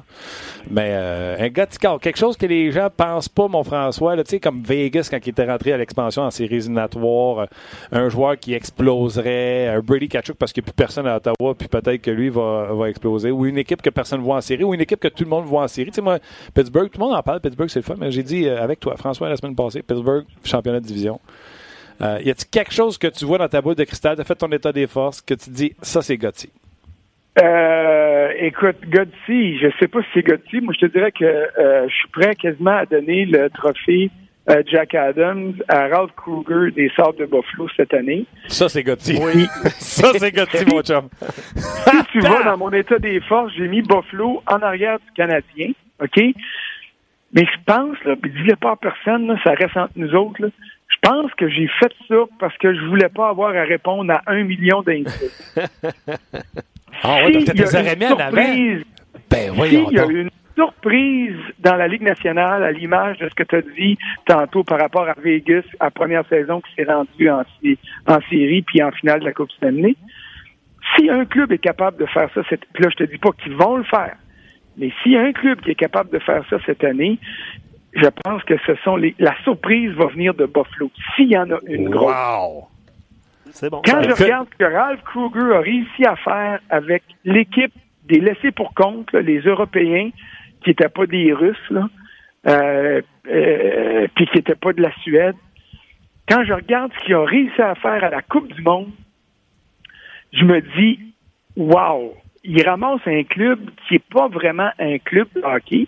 [0.70, 4.62] Mais euh, un Gothical, quelque chose que les gens pensent pas, mon François, sais, comme
[4.62, 7.46] Vegas quand il était rentré à l'expansion en séries éliminatoires, euh,
[7.92, 11.54] un joueur qui exploserait, un Brady Kachuk parce qu'il n'y a plus personne à Ottawa,
[11.54, 14.42] puis peut-être que lui va, va exploser, ou une équipe que personne ne voit en
[14.42, 15.92] série, ou une équipe que tout le monde voit en série.
[15.92, 16.20] Tu moi,
[16.54, 18.96] Pittsburgh, tout le monde en parle, Pittsburgh, c'est le fun, mais j'ai dit avec toi,
[18.96, 21.20] François, la semaine passée, Pittsburgh, championnat de division.
[22.02, 24.36] Euh, y a-t-il quelque chose que tu vois dans ta boule de cristal, tu fait
[24.36, 26.50] ton état des forces, que tu dis, ça, c'est Gotti?
[27.42, 30.62] Euh, écoute, Gotti, je sais pas si c'est Gotti.
[30.62, 34.12] Moi, je te dirais que euh, je suis prêt quasiment à donner le trophée
[34.50, 38.26] euh, Jack Adams à Ralph Kruger des Sables de Buffalo cette année.
[38.48, 39.18] Ça, c'est Gotti.
[39.20, 39.46] Oui.
[39.80, 41.08] ça, c'est Gotti, mon chum.
[41.56, 45.72] si tu vois, dans mon état des forces, j'ai mis Buffalo en arrière du Canadien.
[46.02, 46.22] OK?
[47.36, 50.42] Mais je pense, là, puis dis-le pas à personne, là, ça reste entre nous autres,
[50.42, 50.50] là,
[50.94, 54.22] je pense que j'ai fait ça parce que je voulais pas avoir à répondre à
[54.28, 55.60] un million d'insultes.
[57.04, 58.32] ah ouais, donc t'étais avant.
[59.30, 63.36] Ben voyons Il y a une surprise dans la Ligue nationale à l'image de ce
[63.36, 66.92] que tu as dit tantôt par rapport à Vegas, à la première saison qui s'est
[66.92, 67.44] rendue en,
[68.08, 69.96] en, série puis en finale de la Coupe Stanley.
[70.96, 73.56] Si un club est capable de faire ça, cette, là je te dis pas qu'ils
[73.56, 74.16] vont le faire,
[74.78, 77.18] mais si un club qui est capable de faire ça cette année,
[77.96, 79.16] je pense que ce sont les.
[79.20, 80.90] La surprise va venir de Buffalo.
[81.16, 82.14] S'il y en a une grosse.
[82.14, 82.68] Wow.
[83.52, 83.82] C'est bon.
[83.86, 87.74] Quand je regarde ce que Ralph Kruger a réussi à faire avec l'équipe
[88.06, 90.10] des laissés pour compte, les Européens,
[90.64, 91.88] qui n'étaient pas des Russes, là,
[92.48, 95.36] euh, euh, puis qui n'étaient pas de la Suède,
[96.28, 98.92] quand je regarde ce qu'il a réussi à faire à la Coupe du Monde,
[100.32, 101.00] je me dis,
[101.56, 105.88] wow, il ramasse un club qui n'est pas vraiment un club de hockey,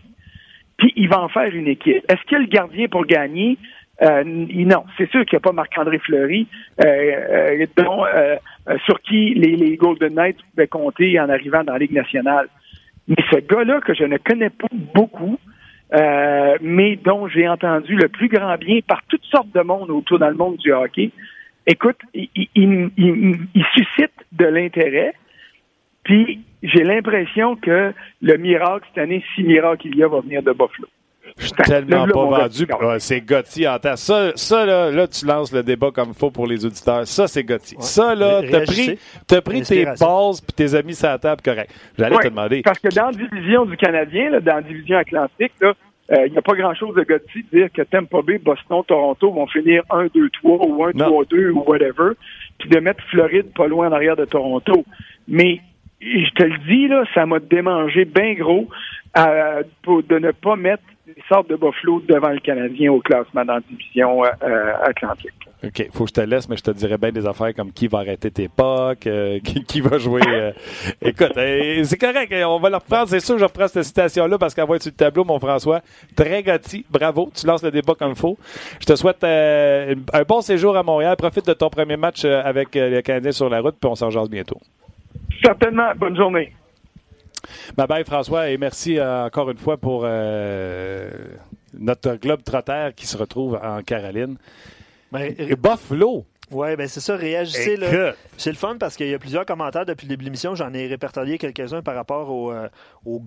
[0.78, 2.04] puis il va en faire une équipe.
[2.10, 3.58] Est-ce qu'il y a le gardien pour gagner?
[4.02, 6.48] Euh, non, c'est sûr qu'il n'y a pas Marc-André Fleury,
[6.84, 11.80] euh, euh, euh, sur qui les, les, Golden Knights pouvaient compter en arrivant dans la
[11.80, 12.50] Ligue nationale.
[13.08, 15.40] Mais ce gars-là, que je ne connais pas beaucoup,
[16.62, 20.30] mais dont j'ai entendu le plus grand bien par toutes sortes de monde autour dans
[20.30, 21.12] le monde du hockey,
[21.66, 25.14] écoute, il, il, il, il suscite de l'intérêt.
[26.06, 30.42] Puis j'ai l'impression que le miracle cette année, si miracle il y a, va venir
[30.42, 30.88] de Buffalo.
[31.38, 32.66] Je suis tellement pas vendu.
[32.82, 33.96] Ouais, c'est Gotti en temps.
[33.96, 37.06] Ça, ça là, là, tu lances le débat comme il faut pour les auditeurs.
[37.08, 37.76] Ça, c'est Gotti.
[37.76, 37.82] Ouais.
[37.82, 38.98] Ça, là, t'as pris,
[39.32, 41.74] as pris tes bases puis tes amis sur la table, correct.
[41.98, 42.62] J'allais ouais, te demander.
[42.62, 45.74] Parce que dans la division du Canadien, là, dans la division atlantique, là,
[46.10, 49.32] il euh, n'y a pas grand-chose de Gotti de dire que Tampa Bay, Boston, Toronto
[49.32, 52.12] vont finir 1-2-3 ou 1-3-2 ou whatever,
[52.60, 54.86] puis de mettre Floride pas loin en arrière de Toronto.
[55.28, 55.62] Mais
[56.02, 58.68] je te le dis, là, ça m'a démangé bien gros
[59.18, 63.56] euh, de ne pas mettre les sortes de Buffalo devant le Canadien au classement dans
[63.56, 65.46] la division euh, atlantique.
[65.66, 67.88] OK, faut que je te laisse, mais je te dirais bien des affaires comme qui
[67.88, 70.22] va arrêter tes euh, qui, va jouer.
[70.28, 70.52] Euh...
[71.02, 73.08] Écoute, euh, c'est correct, on va le reprendre.
[73.08, 75.82] C'est sûr je reprends cette citation-là parce qu'elle va être sur le tableau, mon François.
[76.16, 78.38] Très gâti, bravo, tu lances le débat comme il faut.
[78.80, 81.16] Je te souhaite euh, un bon séjour à Montréal.
[81.18, 84.60] Profite de ton premier match avec les Canadiens sur la route, puis on s'en bientôt.
[85.44, 85.94] Certainement.
[85.96, 86.54] Bonne journée.
[87.78, 91.10] Bye bye François et merci euh, encore une fois pour euh,
[91.78, 94.38] notre globe trotter qui se retrouve en Caroline.
[95.12, 96.26] Ben, et Buffalo.
[96.52, 97.76] Oui, ben c'est ça, réagissez.
[97.76, 98.14] Là.
[98.38, 100.54] C'est le fun parce qu'il y a plusieurs commentaires depuis le début de l'émission.
[100.54, 102.70] J'en ai répertorié quelques-uns par rapport au, euh,
[103.04, 103.20] au.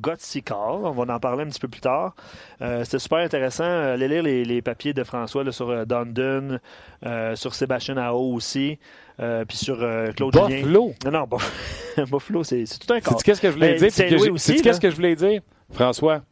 [0.59, 2.15] On va en parler un petit peu plus tard.
[2.63, 3.65] Euh, C'était super intéressant.
[3.65, 6.59] Allez lire les, les, papiers de François là, sur euh, Dundon,
[7.05, 8.79] euh, sur Sébastien Ao aussi,
[9.19, 9.79] euh, puis sur
[10.15, 10.49] Claude Buffalo.
[10.49, 11.11] Julien.
[11.11, 13.01] Non, non, Buffalo, c'est tout un.
[13.01, 13.93] C'est qu'est-ce que je voulais Ben, dire?
[13.93, 15.41] Saint-Louis aussi, qu'est-ce que je voulais dire?
[15.73, 16.23] François,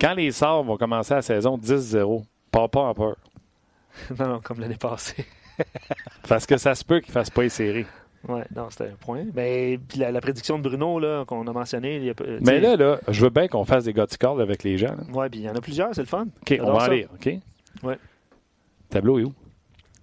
[0.00, 3.16] quand les Sorts vont commencer la saison 10-0, pas pas en peur.
[4.18, 5.24] non, non, comme l'année passée.
[6.28, 7.86] Parce que ça se peut qu'il ne fasse pas les séries.
[8.28, 9.24] Oui, non, c'était un point.
[9.34, 11.96] Mais puis la, la, prédiction de Bruno là, qu'on a mentionné.
[11.96, 14.76] Il y a, Mais là, là, je veux bien qu'on fasse des gothicards avec les
[14.76, 14.96] gens.
[15.12, 16.26] Oui, puis il y en a plusieurs, c'est le fun.
[16.42, 17.08] OK, on va en lire.
[17.14, 17.32] OK?
[17.84, 17.94] Oui.
[18.90, 19.32] Tableau est où?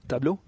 [0.08, 0.40] Tableau?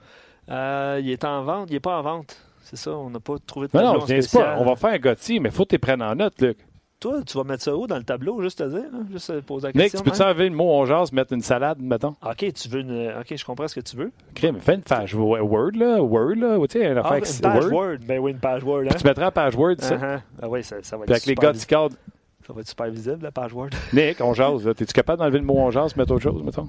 [0.49, 1.69] Euh, il est en vente.
[1.69, 2.37] Il n'est pas en vente.
[2.63, 4.57] C'est ça, on n'a pas trouvé de non, tableau non, je viens pas.
[4.59, 6.57] On va faire un Gotti, mais il faut que tu prennes en note, Luc.
[6.99, 8.99] Toi, tu vas mettre ça où dans le tableau, juste à dire, là?
[9.11, 9.99] juste à poser la Nick, question.
[9.99, 12.15] tu peux-tu enlever le mot on jase, mettre une salade, mettons?
[12.25, 13.09] OK, tu veux une...
[13.19, 14.11] OK, je comprends ce que tu veux.
[14.31, 16.01] OK, mais fais une page Word, là.
[16.01, 16.57] Word, là.
[16.67, 17.71] Tu sais, une Ah, une page Word.
[17.71, 17.97] Word.
[18.07, 18.81] Ben oui, une page Word.
[18.85, 18.89] Hein?
[18.89, 19.95] Puis tu mettras en page Word, ça.
[19.95, 20.19] Uh-huh.
[20.41, 21.99] Ah oui, ça, ça va Puis être avec les super visible.
[22.47, 23.69] Ça va être super visible, la page Word.
[23.93, 24.73] Nick, on jase, là.
[24.73, 26.67] T'es-tu capable d'enlever le mot on jase, mettre autre chose, mettons?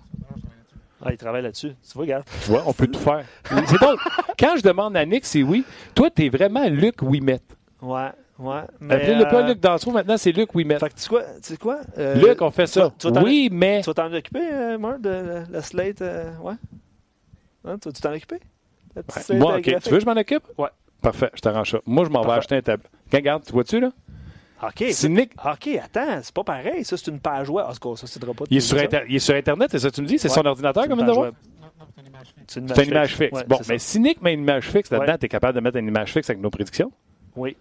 [1.03, 1.71] Ah, il travaille là-dessus.
[1.71, 2.25] Tu vois, regarde.
[2.45, 3.25] Tu vois, on peut tout faire.
[3.67, 3.99] C'est donc,
[4.39, 5.65] quand je demande à Nick, c'est oui.
[5.95, 7.41] Toi, t'es vraiment Luc Ouimet.
[7.81, 8.61] Ouais, ouais.
[8.81, 10.79] mais, Appelez-le pas euh, Luc Dansereau, maintenant, c'est Luc Ouimet.
[10.79, 11.23] Fait que tu sais quoi?
[11.23, 11.81] Tu sais quoi?
[11.99, 12.93] Euh, Luc, on fait ça.
[12.99, 13.81] tu vas Oui, mais.
[13.83, 16.03] Tu vas t'en occuper, euh, Marc, de la, la slate?
[16.03, 16.55] euh, ouais?
[17.65, 18.41] Hein, tu vas-tu t'en occuper?
[19.31, 19.63] Moi, euh, OK.
[19.65, 20.43] Tu veux que je m'en occupe?
[20.57, 20.69] Ouais.
[21.01, 21.79] Parfait, je t'arrange ça.
[21.87, 22.89] Moi, je m'en vais acheter un tableau.
[23.13, 23.91] Regarde, tu vois-tu, là?
[24.63, 24.85] OK.
[24.91, 25.33] C'est Nick.
[25.45, 26.85] OK, attends, c'est pas pareil.
[26.85, 27.65] Ça, c'est une page web.
[27.69, 29.91] Ah, quoi, ça, c'est pas Il est, sur Inter- il est sur Internet, c'est ça
[29.91, 30.19] que tu me dis?
[30.19, 31.31] C'est son ordinateur, comme de voir?
[32.49, 33.33] C'est une C'est une image fixe.
[33.33, 33.87] Ouais, bon, mais ça.
[33.87, 36.29] si Nick met une image fixe là-dedans, tu es capable de mettre une image fixe
[36.31, 36.91] avec nos prédictions?
[37.37, 37.57] Oui.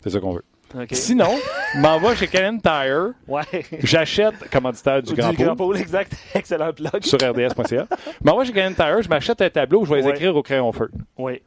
[0.00, 0.44] C'est ça qu'on veut.
[0.90, 1.30] Sinon,
[1.74, 3.44] je m'en vais chez Canon Tire, Ouais.
[3.82, 6.12] j'achète, commanditaire du Du Grand Grand Pôle, exact.
[6.34, 7.02] Excellent plug.
[7.04, 7.86] sur rds.ca.
[7.88, 10.42] Je m'en vais chez Canon Tire, je m'achète un tableau, je vais les écrire au
[10.42, 10.90] crayon feu.
[11.16, 11.40] Oui.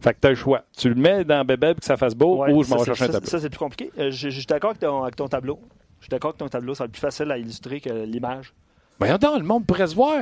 [0.00, 0.64] Fait que tu as le choix.
[0.76, 2.84] Tu le mets dans Bébé pour que ça fasse beau Ouais, ou je m'en vais
[2.84, 3.28] chercher un tableau.
[3.28, 3.90] Ça, c'est plus compliqué.
[3.98, 5.58] Euh, je, je suis d'accord avec ton, avec ton tableau.
[6.00, 8.52] Je suis d'accord que ton tableau, ça va être plus facile à illustrer que l'image.
[8.98, 10.20] Voyons donc, le monde pourrait se voir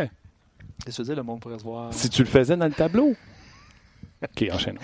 [0.85, 1.93] Qu'est-ce que tu veux dire, le monde pourrait se voir?
[1.93, 3.15] si tu le faisais dans le tableau.
[4.23, 4.81] OK, enchaînons.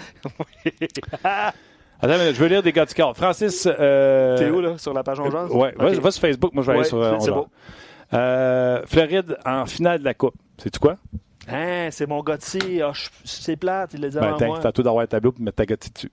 [2.01, 3.17] Attends, je veux lire des gars du corps.
[3.17, 3.67] Francis.
[3.67, 6.71] Euh, T'es où, là, sur la page 11 Ouais, va, va sur Facebook, moi je
[6.71, 7.03] vais aller sur.
[7.03, 7.49] euh, c'est beau.
[8.15, 10.35] Euh, Floride en finale de la Coupe.
[10.59, 10.97] C'est-tu quoi?
[11.49, 12.83] Hein, c'est mon Gauthier.
[12.83, 14.59] Ah, je- c'est plate, il l'a dit Ben, avant t'as moi.
[14.63, 16.11] t'as tout d'avoir un tableau pour mettre ta gotti dessus.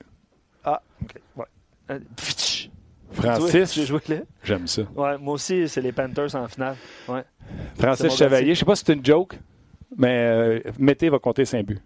[0.63, 1.15] Ah, OK.
[1.35, 1.45] Ouais.
[1.91, 1.99] Euh.
[3.11, 3.79] Francis,
[4.43, 4.81] j'aime ça.
[4.95, 6.75] Ouais, moi aussi, c'est les Panthers en finale.
[7.07, 7.23] Ouais.
[7.79, 8.55] Francis Chevalier, gotti.
[8.55, 9.39] je sais pas si c'est une joke,
[9.97, 11.79] mais euh, Mété va compter 5 buts.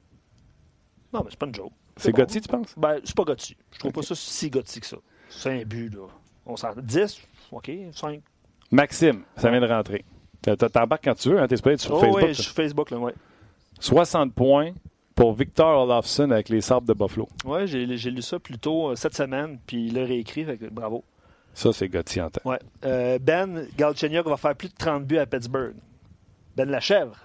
[1.14, 1.72] Non, mais c'est pas une joke.
[2.00, 2.18] C'est bon.
[2.20, 2.74] Gotti, tu penses?
[2.78, 3.58] Ben, c'est pas Gauthier.
[3.74, 4.98] Je trouve pas ça si Gauthier que ça.
[5.30, 6.08] C'est un but, là.
[6.46, 6.70] On s'en...
[6.76, 8.22] 10, OK, 5.
[8.72, 10.04] Maxime, ça vient de rentrer.
[10.42, 12.22] T'embarques quand tu veux, hein, t'es supposé être sur Oh, Facebook.
[12.24, 13.14] oui, je suis Facebook, là, ouais.
[13.80, 14.72] 60 points
[15.16, 17.28] pour Victor Olofsson avec les Sabres de Buffalo.
[17.46, 20.58] Ouais, j'ai, j'ai lu ça plus tôt euh, cette semaine, puis il l'a réécrit, fait
[20.58, 21.04] que bravo.
[21.54, 22.46] Ça, c'est Gotti en tête.
[22.46, 22.60] Ouais.
[22.86, 25.74] Euh, ben Galchenyuk va faire plus de 30 buts à Pittsburgh.
[26.56, 27.18] Ben Lachèvre,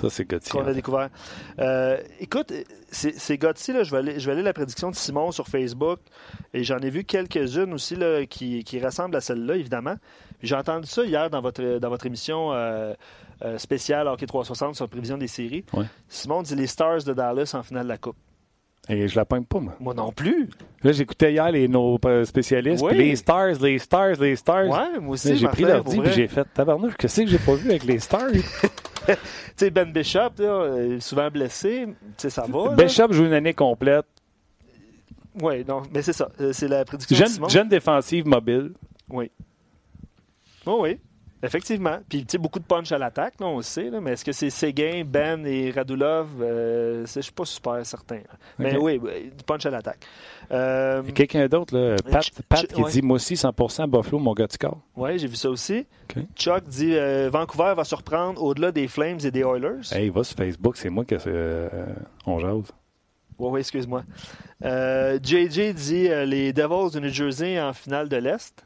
[0.00, 0.50] Ça, c'est Gotti.
[0.50, 1.10] qu'on a découvert.
[1.58, 2.52] Euh, écoute,
[2.90, 5.98] c'est, Gotti, là, je vais, aller, je vais aller la prédiction de Simon sur Facebook,
[6.54, 9.96] et j'en ai vu quelques-unes aussi là, qui, qui ressemblent à celle-là, évidemment.
[10.42, 12.94] J'ai entendu ça hier dans votre, dans votre émission euh,
[13.42, 15.64] euh, spéciale Hockey 360 sur la prévision des séries.
[15.72, 15.84] Ouais.
[16.08, 18.16] Simon dit les Stars de Dallas en finale de la Coupe.
[18.88, 19.74] Et je la pogne pas, moi.
[19.78, 20.48] Moi non plus.
[20.82, 22.82] Là, j'écoutais hier les, nos euh, spécialistes.
[22.82, 22.96] Oui.
[22.96, 24.68] Les Stars, les Stars, les Stars.
[24.68, 25.36] Ouais, moi aussi.
[25.36, 26.12] J'ai pris l'ordi vrai.
[26.12, 28.30] j'ai fait tabarnouche, qu'est-ce que j'ai pas vu avec les Stars?
[29.16, 29.20] tu
[29.56, 32.74] sais, Ben Bishop, là, souvent blessé, ça va.
[32.74, 34.06] Bishop joue une année complète.
[35.40, 36.28] Oui, non, mais c'est ça.
[36.52, 38.72] C'est la prédiction jeune, jeune défensive mobile.
[39.08, 39.30] Oui.
[40.66, 40.98] Oh, oui.
[41.42, 41.98] Effectivement.
[42.08, 44.50] Puis, tu sais, beaucoup de punch à l'attaque, on le sait, mais est-ce que c'est
[44.50, 46.28] Séguin, Ben et Radulov?
[46.42, 48.20] Euh, je ne suis pas super certain.
[48.58, 50.00] Mais oui, du punch à l'attaque.
[50.52, 51.96] Euh, quelqu'un d'autre, là,
[52.48, 54.48] Pat, qui dit Moi aussi, 100% Buffalo, mon gars.
[54.96, 55.86] Oui, j'ai vu ça aussi.
[56.36, 59.92] Chuck dit euh, Vancouver va surprendre au-delà des Flames et des Oilers.
[59.92, 61.14] Hey, va sur Facebook, c'est moi qui
[62.26, 62.72] on jase.
[63.38, 64.02] Oui, oui, excuse-moi.
[64.62, 68.62] JJ dit les Devils de New Jersey en finale de l'Est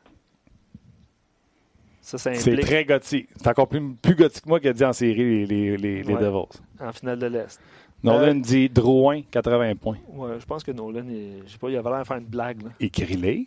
[2.05, 3.29] c'est très gothique.
[3.37, 6.15] C'est encore plus, plus gothique que moi qui a dit en série les, les, les,
[6.15, 6.61] Devils.
[6.79, 7.59] En finale de l'Est.
[8.03, 9.97] Nolan euh, dit Drouin, 80 points.
[10.09, 12.59] Ouais, je pense que Nolan, je sais pas, il avait l'air de faire une blague.
[12.79, 13.47] Écris-les.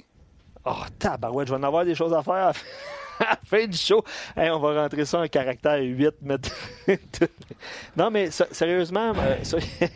[0.65, 2.53] Oh, tabarouette, je vais en avoir des choses à faire à
[3.19, 4.03] la fin du show.
[4.35, 6.15] on va rentrer ça en caractère 8.
[7.95, 9.35] non, mais sérieusement, euh,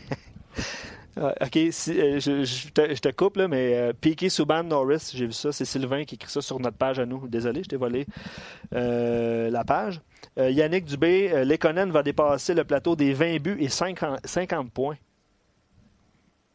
[1.18, 5.52] OK, si, euh, je, te, coupe, là, mais euh, Piqué Souban Norris, j'ai vu ça,
[5.52, 7.28] c'est Sylvain qui écrit ça sur notre page à nous.
[7.28, 8.06] Désolé, je t'ai volé
[8.74, 10.02] euh, la page.
[10.38, 14.96] Yannick Dubé, Lekonen va dépasser le plateau des 20 buts et 50, 50 points.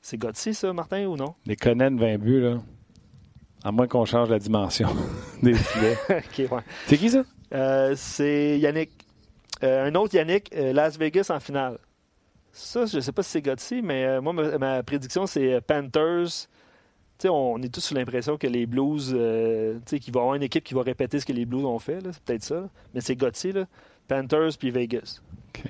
[0.01, 1.35] C'est Gauthier, ça, Martin, ou non?
[1.47, 2.59] Lekonen, 20 buts, là.
[3.63, 4.89] À moins qu'on change la dimension
[5.43, 5.99] des filets.
[6.87, 7.25] C'est qui, ça?
[7.97, 8.91] c'est Yannick.
[9.63, 11.79] un autre Yannick, Las Vegas en finale.
[12.57, 15.61] Ça, je ne sais pas si c'est Gotti, mais euh, moi, ma, prédiction, c'est euh,
[15.61, 16.49] Panthers.
[17.29, 20.65] on est tous sous l'impression que les Blues, euh, qu'il va y avoir une équipe
[20.65, 21.99] qui va répéter ce que les Blues ont fait.
[22.03, 22.71] C'est peut-être ça.
[22.95, 23.53] Mais c'est Gotti,
[24.09, 25.21] Panthers puis Vegas.
[25.51, 25.65] OK.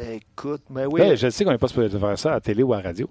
[0.00, 1.14] écoute, mais oui.
[1.14, 3.10] je sais qu'on n'est pas supposé faire ça à la télé ou à la radio.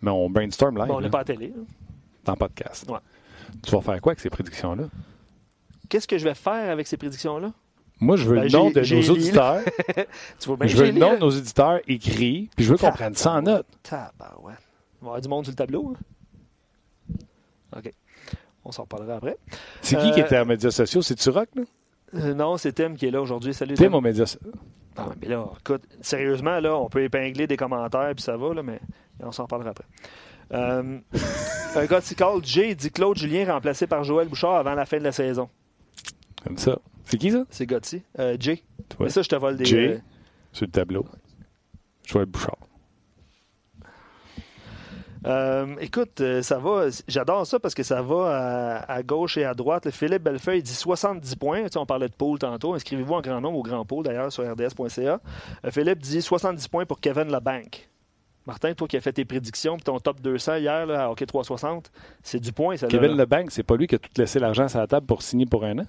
[0.00, 0.90] Mais on brainstorm live.
[0.90, 1.52] on n'est pas à la télé.
[2.24, 2.88] Dans podcast.
[2.88, 3.00] Ouais.
[3.62, 4.84] Tu vas faire quoi avec ces prédictions-là?
[5.90, 7.52] Qu'est-ce que je vais faire avec ces prédictions-là?
[8.00, 9.62] Moi, je veux le ben, nom de nos auditeurs.
[10.38, 13.32] tu je veux le nom de nos auditeurs écrit, puis je veux qu'on prenne ça
[13.32, 13.66] en note.
[14.42, 14.52] ouais.
[15.00, 15.94] Il va y avoir du monde sur le tableau.
[15.94, 17.14] Hein?
[17.76, 17.92] OK.
[18.64, 19.36] On s'en reparlera après.
[19.80, 21.02] C'est qui qui euh, était en médias sociaux?
[21.02, 21.62] C'est-tu Rock, là?
[22.14, 23.54] Euh, non, c'est Tim qui est là aujourd'hui.
[23.54, 23.88] Salut, Tim.
[23.88, 24.52] Tim aux médias sociaux.
[24.96, 28.62] Ah, mais là, écoute, sérieusement, là, on peut épingler des commentaires, puis ça va, là,
[28.62, 28.80] mais
[29.20, 29.84] on s'en reparlera après.
[30.52, 30.98] Euh,
[31.76, 34.98] un gars qui call Jay dit Claude Julien remplacé par Joël Bouchard avant la fin
[34.98, 35.48] de la saison.
[36.42, 36.78] Comme ça.
[37.08, 37.44] C'est qui ça?
[37.48, 38.02] C'est Gotti.
[38.18, 38.62] Euh, Jay.
[39.00, 39.64] Mais ça, je te vole des.
[39.64, 39.98] Jay, euh,
[40.52, 41.06] sur le tableau.
[42.04, 42.58] Joël Bouchard.
[45.26, 46.88] Euh, écoute, euh, ça va.
[47.08, 49.90] J'adore ça parce que ça va à, gauche et à droite.
[49.90, 51.62] Philippe Bellefeuille dit 70 points.
[51.64, 52.74] Tu sais, on parlait de pôle tantôt.
[52.74, 55.20] Inscrivez-vous en grand nombre au grand pôle d'ailleurs sur rds.ca.
[55.70, 57.88] Philippe dit 70 points pour Kevin Labanque.
[58.46, 61.26] Martin, toi qui as fait tes prédictions, puis ton top 200 hier là, à Hockey
[61.26, 61.90] 360,
[62.22, 62.78] c'est du point.
[62.78, 65.20] Ça, Kevin Labanque, c'est pas lui qui a tout laissé l'argent sur la table pour
[65.20, 65.84] signer pour un an?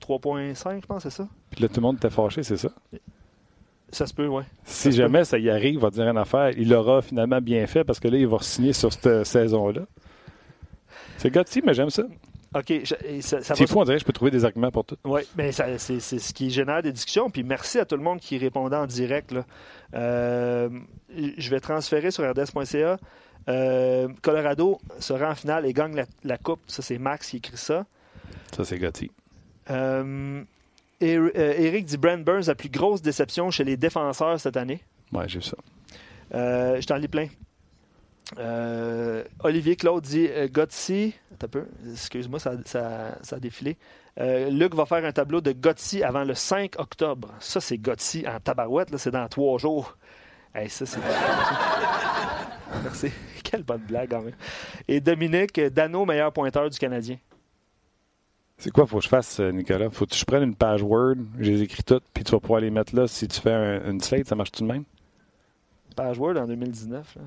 [0.00, 1.28] C'est 3,5, je pense, c'est ça?
[1.50, 2.70] Puis là, tout le monde était fâché, c'est ça?
[3.92, 4.42] Ça se peut, oui.
[4.64, 7.84] Si jamais ça y arrive, il va dire une affaire, il l'aura finalement bien fait
[7.84, 9.82] parce que là, il va signer sur cette saison-là.
[11.18, 12.04] C'est gâté, mais j'aime ça.
[12.54, 12.72] OK.
[13.20, 14.96] C'est fou, on dirait que je peux trouver des arguments pour tout.
[15.04, 17.30] Oui, mais c'est ce qui génère des discussions.
[17.30, 19.34] Puis merci à tout le monde qui répondait en direct.
[19.94, 20.68] Euh,
[21.08, 22.98] je vais transférer sur rds.ca.
[23.48, 26.60] Euh, Colorado sera en finale et gagne la, coupe.
[26.66, 27.86] Ça, c'est Max qui écrit ça.
[28.54, 29.10] Ça, c'est Gotti.
[29.70, 30.42] Euh,
[31.00, 34.80] Eric dit Brand Burns, la plus grosse déception chez les défenseurs cette année.
[35.12, 35.56] Oui, j'ai ça.
[36.32, 37.28] je t'en lis plein.
[38.38, 41.14] Euh, Olivier Claude dit euh, Gotsi.
[41.90, 42.52] Excuse-moi, ça,
[43.30, 43.76] a défilé.
[44.20, 47.32] Euh, Luc va faire un tableau de Gotsi avant le 5 octobre.
[47.40, 48.96] Ça, c'est Gotsi en tabarouette.
[48.96, 49.96] C'est dans trois jours.
[50.68, 51.00] ça, c'est.
[52.82, 53.10] Merci.
[53.42, 54.34] Quelle bonne blague, quand même.
[54.86, 57.16] Et Dominique, Dano, meilleur pointeur du Canadien.
[58.60, 59.90] C'est quoi, faut que je fasse, Nicolas?
[59.90, 62.60] Faut que je prenne une page Word, je les écris toutes, puis tu vas pouvoir
[62.60, 63.08] les mettre là.
[63.08, 64.84] Si tu fais une slate, ça marche tout de même?
[66.00, 67.18] page Word en 2019.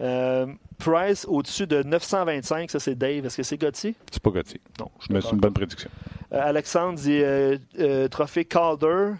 [0.00, 0.46] Euh,
[0.78, 3.26] Price au-dessus de 925, ça c'est Dave.
[3.26, 3.94] Est-ce que c'est Gauthier?
[4.10, 4.60] C'est pas Gauthier.
[4.78, 4.90] Non.
[5.10, 5.90] Mais c'est une bonne prédiction.
[6.32, 9.12] Euh, Alexandre dit euh, trophée Calder.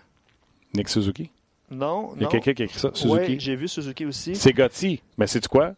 [0.74, 1.30] Nick Suzuki?
[1.70, 2.12] Non.
[2.16, 2.90] Il y a quelqu'un qui a écrit ça.
[2.94, 3.32] Suzuki.
[3.32, 4.36] Oui, j'ai vu Suzuki aussi.
[4.36, 5.02] C'est Gauthier.
[5.16, 5.74] Mais c'est quoi?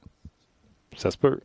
[0.96, 1.40] Ça se peut.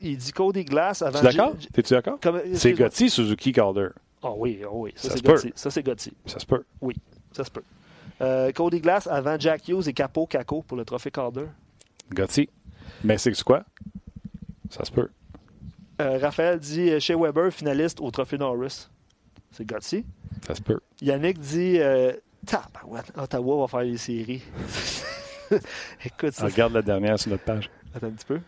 [0.00, 1.22] Il dit Cody Glass avant.
[1.22, 1.54] D'accord?
[1.72, 2.18] T'es-tu d'accord?
[2.54, 3.88] C'est Gauthier, Suzuki, Calder.
[4.22, 4.92] Ah oh, oui, oh oui.
[4.96, 5.50] Ça, ça se peut.
[5.54, 6.12] Ça, c'est Gauthier.
[6.26, 6.62] Ça se peut.
[6.80, 6.94] Oui,
[7.32, 7.62] ça se peut.
[8.20, 11.46] Euh, Cody Glass avant Jack Hughes et Capo Caco pour le trophée Calder.
[12.12, 12.48] Gotti.
[13.04, 13.64] Mais c'est quoi?
[14.68, 15.08] Ça se peut.
[16.00, 18.88] Euh, Raphaël dit euh, chez Weber, finaliste au trophée Norris.
[19.52, 20.04] C'est Gotti.
[20.46, 20.80] Ça se peut.
[21.00, 22.12] Yannick dit euh,
[23.16, 24.42] Ottawa va faire les séries.
[26.04, 26.46] Écoute ça.
[26.46, 27.70] Regarde la dernière sur notre page.
[27.94, 28.40] Attends un petit peu.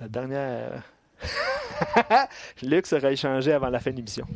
[0.00, 0.82] La dernière.
[2.62, 4.26] Luc sera échangé avant la fin de l'émission.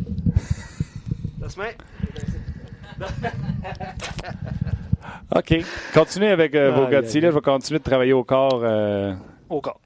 [1.40, 1.74] La semaine.
[5.36, 5.54] OK.
[5.94, 8.60] Continuez avec euh, vos aïe, de Là, je vais continuer de travailler au corps.
[8.62, 9.14] euh,
[9.48, 9.80] Au corps.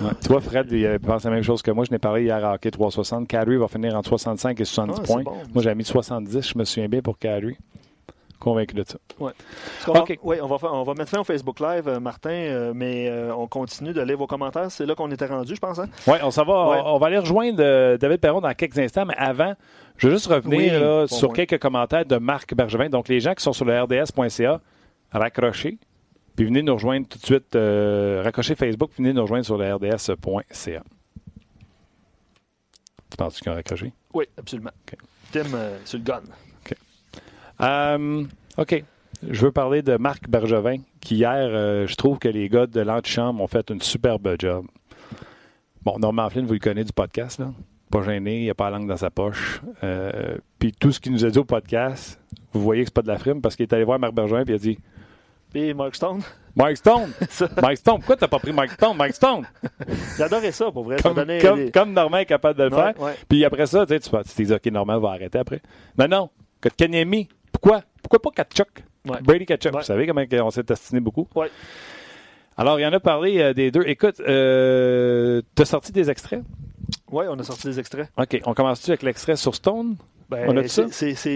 [0.00, 0.10] ouais.
[0.24, 1.84] Toi, Fred, il euh, pense la même chose que moi.
[1.84, 3.26] Je n'ai parlé hier à hockey 360.
[3.28, 5.22] Carey va finir entre 65 et 70 Ah, points.
[5.22, 5.32] bon.
[5.54, 7.56] Moi, j'avais mis 70, je me souviens bien, pour Carey.
[8.40, 8.98] Convaincu de ça.
[9.20, 10.18] Est-ce qu'on va- OK.
[10.22, 13.32] oui, on va, on va mettre fin au Facebook Live, euh, Martin, euh, mais euh,
[13.36, 14.70] on continue de lire vos commentaires.
[14.70, 15.78] C'est là qu'on était rendu, je pense.
[15.78, 15.88] Hein?
[16.06, 16.70] Oui, on s'en va.
[16.70, 16.80] Ouais.
[16.84, 19.54] On, on va aller rejoindre euh, David Perron dans quelques instants, mais avant,
[19.98, 21.36] je veux juste revenir Oui, là, bon sur point.
[21.44, 22.88] quelques commentaires de Marc Bergevin.
[22.88, 24.60] Donc, les gens qui sont sur le RDS.ca,
[25.12, 25.78] raccrochez,
[26.34, 27.54] puis venez nous rejoindre tout de suite.
[27.56, 30.82] euh, raccrochez Facebook, venez nous rejoindre sur le RDS.ca.
[33.10, 33.92] Tu penses qu'ils ont raccroché?
[34.14, 34.70] Oui, absolument.
[35.32, 36.22] Tim, euh, sur le gun.
[37.60, 38.24] Euh,
[38.58, 38.84] OK.
[39.28, 42.80] Je veux parler de Marc Bergevin, qui hier, euh, je trouve que les gars de
[42.80, 44.66] l'antichambre ont fait une superbe job.
[45.82, 47.52] Bon, Norman Flynn, vous le connaissez du podcast, là.
[47.90, 49.60] Pas gêné, il n'a pas la langue dans sa poche.
[49.82, 52.20] Euh, puis tout ce qu'il nous a dit au podcast,
[52.52, 54.42] vous voyez que c'est pas de la frime parce qu'il est allé voir Marc Bergevin
[54.42, 54.78] et il a dit
[55.52, 56.20] Puis Mark Stone,
[56.54, 57.10] Mike Stone!
[57.62, 58.96] Mike Stone, pourquoi t'as pas pris Mike Stone?
[58.96, 59.44] Mike Stone!
[60.16, 60.96] j'adorais ça, pour vrai.
[61.02, 61.24] Comme,
[61.72, 63.00] comme, Normand est capable de le faire.
[63.00, 63.14] ouais.
[63.28, 65.60] Puis après ça, tu sais, tu dit, OK, Normand va arrêter après.
[65.98, 66.30] Mais non,
[66.60, 67.28] Kotkaniemi,
[67.60, 67.82] pourquoi?
[68.02, 68.68] Pourquoi pas Kachuk?
[69.08, 69.18] Ouais.
[69.22, 69.72] Brady Kachuk.
[69.74, 69.80] Ouais.
[69.80, 71.26] Vous savez comment on s'est estiné beaucoup?
[72.56, 73.82] Alors, il y en a parlé euh, des deux.
[73.86, 76.42] Écoute, euh, t'as sorti des extraits?
[77.10, 78.08] Ouais, on a sorti des extraits.
[78.18, 79.96] OK, on commence-tu avec l'extrait sur Stone?
[80.28, 80.84] Ben, On a ça?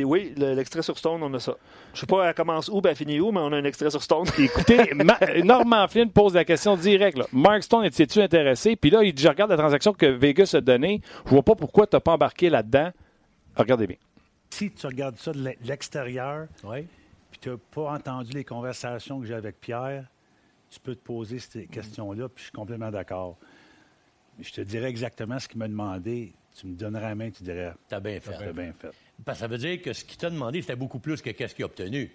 [0.05, 1.55] oui, le- l'extrait sur Stone, on a ça.
[1.95, 3.91] Je sais pas, elle commence où, ben, elle finit où, mais on a un extrait
[3.91, 4.27] sur Stone.
[4.39, 7.19] Écoutez, Ma- Norman Flynn pose la question directe.
[7.33, 8.77] Mark Stone, es-tu intéressé?
[8.77, 11.01] Puis là, il dit, je regarde la transaction que Vegas a donnée.
[11.25, 12.91] Je vois pas pourquoi tu n'as pas embarqué là-dedans.
[13.57, 13.97] Regardez bien.
[14.55, 16.87] Si tu regardes ça de l'e- de l'extérieur, Oui.
[17.33, 20.05] puis tu n'as pas entendu les conversations que j'ai avec Pierre,
[20.71, 23.37] tu peux te poser ces questions-là, puis je suis complètement d'accord.
[24.41, 26.33] Je te dirais exactement ce qu'il m'a demandé.
[26.57, 28.31] Tu me donnerais la main, tu dirais, T'as bien fait.
[28.39, 28.91] t'as bien fait.
[29.25, 31.53] Parce que ça veut dire que ce qu'il t'a demandé, c'était beaucoup plus que qu'est-ce
[31.55, 32.13] qu'il a obtenu.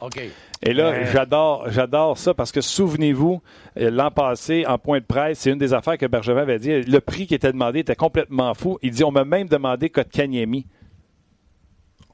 [0.00, 0.20] OK.
[0.62, 1.06] Et là, Ouais.
[1.12, 3.40] j'adore, j'adore ça parce que souvenez-vous,
[3.76, 6.82] euh, l'an passé, en point de presse, c'est une des affaires que Bergevin avait dit.
[6.82, 8.76] Le prix qui était demandé était complètement fou.
[8.82, 10.66] Il dit on m'a même demandé Kotkaniemi.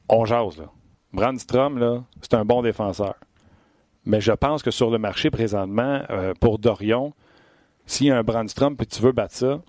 [0.08, 0.66] On jase, là.
[1.12, 3.14] Brandstrom, là, c'est un bon défenseur.
[4.04, 7.12] Mais je pense que sur le marché présentement, euh, pour Dorion,
[7.86, 9.60] s'il y a un Brandstrom puis tu veux battre ça,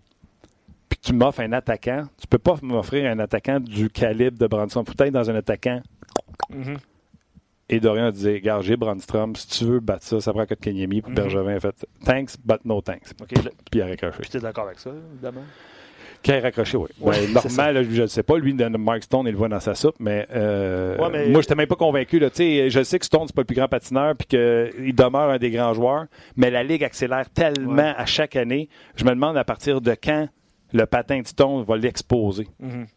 [0.90, 4.86] puis tu m'offres un attaquant, tu peux pas m'offrir un attaquant du calibre de Brandstrom.
[4.86, 5.82] Faut être dans un attaquant
[6.50, 6.78] Mhm.
[7.70, 10.60] et Dorian disait, regarde, j'ai Brandstrom, si tu veux battre ça, ça prend que de
[10.60, 11.02] Kenyemi.
[11.02, 11.16] Puis Mhm.
[11.16, 13.12] Bergevin a fait, thanks, but no thanks.
[13.22, 13.86] OK, là, Puis il a
[14.22, 15.44] puis d'accord avec ça, évidemment?
[16.24, 16.88] Qui a raccroché, oui.
[17.00, 18.38] Ouais, Ben, normal, là, je ne sais pas.
[18.38, 21.46] Lui, Mark Stone, il le voit dans sa soupe, mais, euh, Ouais, mais- moi, je
[21.46, 22.20] n'étais même pas convaincu.
[22.20, 22.30] Là.
[22.30, 25.30] Tu sais, Je sais que Stone, c'est pas le plus grand patineur, puis qu'il demeure
[25.30, 26.06] un des grands joueurs,
[26.36, 27.94] mais la Ligue accélère tellement Ouais.
[27.96, 28.68] à chaque année.
[28.96, 30.28] Je me demande à partir de quand
[30.74, 32.48] le patin de Stone va l'exposer.
[32.60, 32.88] Mhm.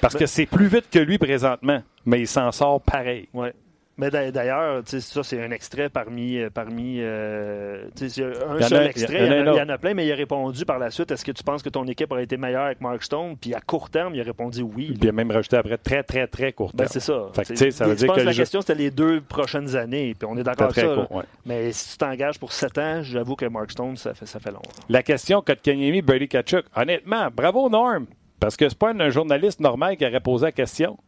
[0.00, 3.28] Parce Ben- que c'est plus vite que lui présentement, mais il s'en sort pareil.
[3.34, 3.52] Ouais.
[3.96, 6.38] Mais d'a- d'ailleurs, ça, c'est un extrait parmi.
[6.38, 9.20] euh, parmi euh, un a- seul extrait.
[9.20, 11.10] il y en a y, y en plein, mais il a répondu par la suite
[11.12, 13.36] est-ce que tu penses que ton équipe aurait été meilleure avec Mark Stone?
[13.40, 14.86] Puis à court terme, il a répondu oui.
[14.86, 16.88] Puis il a même rajouté après très, très, très court Ben, terme.
[16.92, 17.26] c'est ça.
[17.34, 20.14] Fait que, ça veut dire que la question, c'était les deux prochaines années.
[20.18, 20.94] Puis on est d'accord avec ça.
[20.94, 21.24] court, ouais.
[21.46, 24.50] Mais si tu t'engages pour 7 ans, j'avoue que Mark Stone, ça fait, ça fait
[24.50, 24.62] long.
[24.88, 28.06] La question Kotkaniemi, Brady Kachuk, honnêtement, bravo Norm,
[28.40, 30.98] parce que c'est pas un journaliste normal qui aurait posé la question.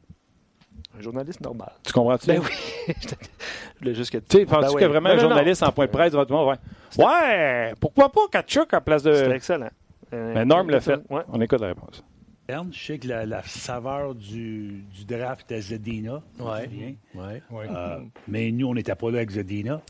[0.99, 1.73] Un journaliste normal.
[1.85, 2.27] Tu comprends-tu?
[2.27, 2.95] Ben oui.
[3.03, 4.81] Je voulais juste que Tu sais, penses-tu Ben oui.
[4.83, 5.29] que vraiment Non, un non.
[5.29, 6.57] journaliste en point de presse va te dire, ouais,
[6.99, 9.13] ouais, pourquoi pas Kachuk en place de.
[9.33, 9.69] excellent.
[10.15, 11.01] Euh, Mais Norm l'a fait.
[11.11, 11.23] Ouais.
[11.33, 12.03] On écoute la réponse.
[12.49, 16.23] Je sais que la, la saveur du, du draft était Zedina.
[16.39, 17.43] tu te Ouais.
[17.53, 19.81] Euh, mais nous, on n'était pas là avec Zedina.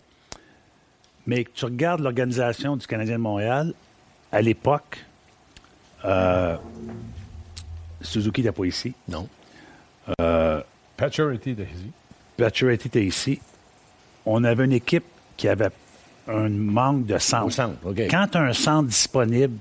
[1.26, 3.74] Mais que tu regardes l'organisation du Canadien de Montréal,
[4.32, 5.04] à l'époque,
[6.06, 6.56] euh,
[8.00, 8.94] Suzuki n'était pas ici.
[9.08, 9.28] Non.
[10.96, 11.90] Paturity de Hizzy.
[12.36, 13.40] Paturity était ici.
[14.24, 15.04] On avait une équipe
[15.36, 15.68] qui avait
[16.28, 17.46] un manque de centre.
[17.46, 17.98] Au centre, OK.
[18.10, 19.54] Quand tu as un centre disponible,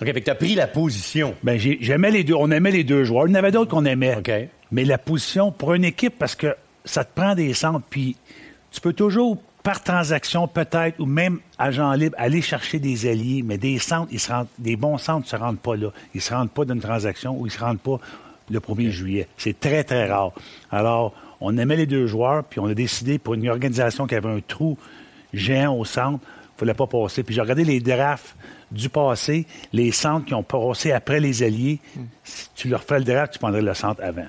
[0.00, 1.34] OK, fait que t'as pris la position.
[1.42, 2.34] ben j'ai- j'aimais les deux.
[2.34, 3.26] On aimait les deux joueurs.
[3.26, 4.16] Il y en avait d'autres qu'on aimait.
[4.16, 4.30] OK.
[4.72, 8.16] Mais la position pour une équipe, parce que ça te prend des centres, puis
[8.70, 13.58] tu peux toujours, par transaction peut-être, ou même agent libre, aller chercher des alliés, mais
[13.58, 15.88] des centres, ils se rendent, des bons centres ne se rendent pas là.
[16.14, 17.98] Ils ne se rendent pas d'une transaction ou ils ne se rendent pas
[18.50, 19.28] le 1er juillet.
[19.36, 20.32] C'est très, très rare.
[20.70, 24.28] Alors, on aimait les deux joueurs, puis on a décidé pour une organisation qui avait
[24.28, 24.76] un trou
[25.32, 27.22] géant au centre, il ne fallait pas passer.
[27.22, 28.36] Puis j'ai regardé les drafts
[28.70, 31.78] du passé, les centres qui ont passé après les alliés.
[32.24, 34.26] Si tu leur fais le draft, tu prendrais le centre avant.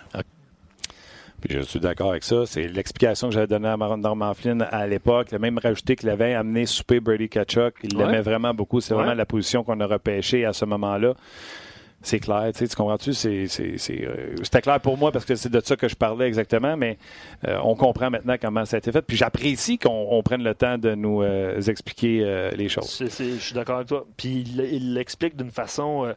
[1.41, 2.45] Puis je suis d'accord avec ça.
[2.45, 5.29] C'est l'explication que j'avais donnée à Mar- Norman Flynn à l'époque.
[5.31, 7.73] Il a même rajouté qu'il avait amené souper Brady Kachuk.
[7.83, 8.79] Il l'aimait vraiment beaucoup.
[8.79, 8.99] C'est Ouais.
[8.99, 11.15] vraiment la position qu'on a repêchée à ce moment-là.
[12.03, 12.49] C'est clair.
[12.53, 13.11] Tu, sais, tu comprends-tu?
[13.11, 16.97] Euh, c'était clair pour moi parce que c'est de ça que je parlais exactement, mais
[17.47, 19.01] euh, on comprend maintenant comment ça a été fait.
[19.01, 23.03] Puis j'apprécie qu'on on prenne le temps de nous euh, expliquer euh, les choses.
[23.19, 24.05] Je suis d'accord avec toi.
[24.17, 26.13] Puis il l'explique d'une façon.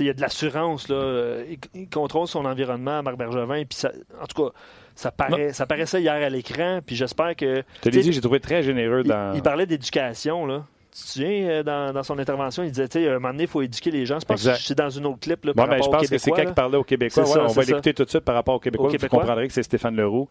[0.00, 0.88] il y a de l'assurance.
[0.88, 1.38] là.
[1.48, 3.64] Il, il contrôle son environnement, Marc Bergevin.
[3.64, 4.50] Puis ça- en tout cas,
[4.94, 6.80] ça, paraît, ça paraissait hier à l'écran.
[6.84, 7.62] Puis j'espère que.
[7.76, 9.32] Je te l'ai dit, j'ai trouvé très généreux il, dans.
[9.34, 10.46] il parlait d'éducation.
[10.46, 10.64] là.
[10.96, 13.48] Souviens, euh, dans, dans son intervention, il disait, tu sais, à un moment donné, il
[13.48, 14.20] faut éduquer les gens.
[14.20, 14.54] Je pense Exact.
[14.58, 15.44] que c'est dans une autre clip.
[15.44, 17.24] Là, par ben, je pense que c'est quand il parlait aux Québécois.
[17.24, 18.88] C'est Ouais, ça, on va l'écouter tout de suite par rapport aux Québécois.
[18.88, 20.28] Aux Vous comprendrez que c'est Stéphane Leroux.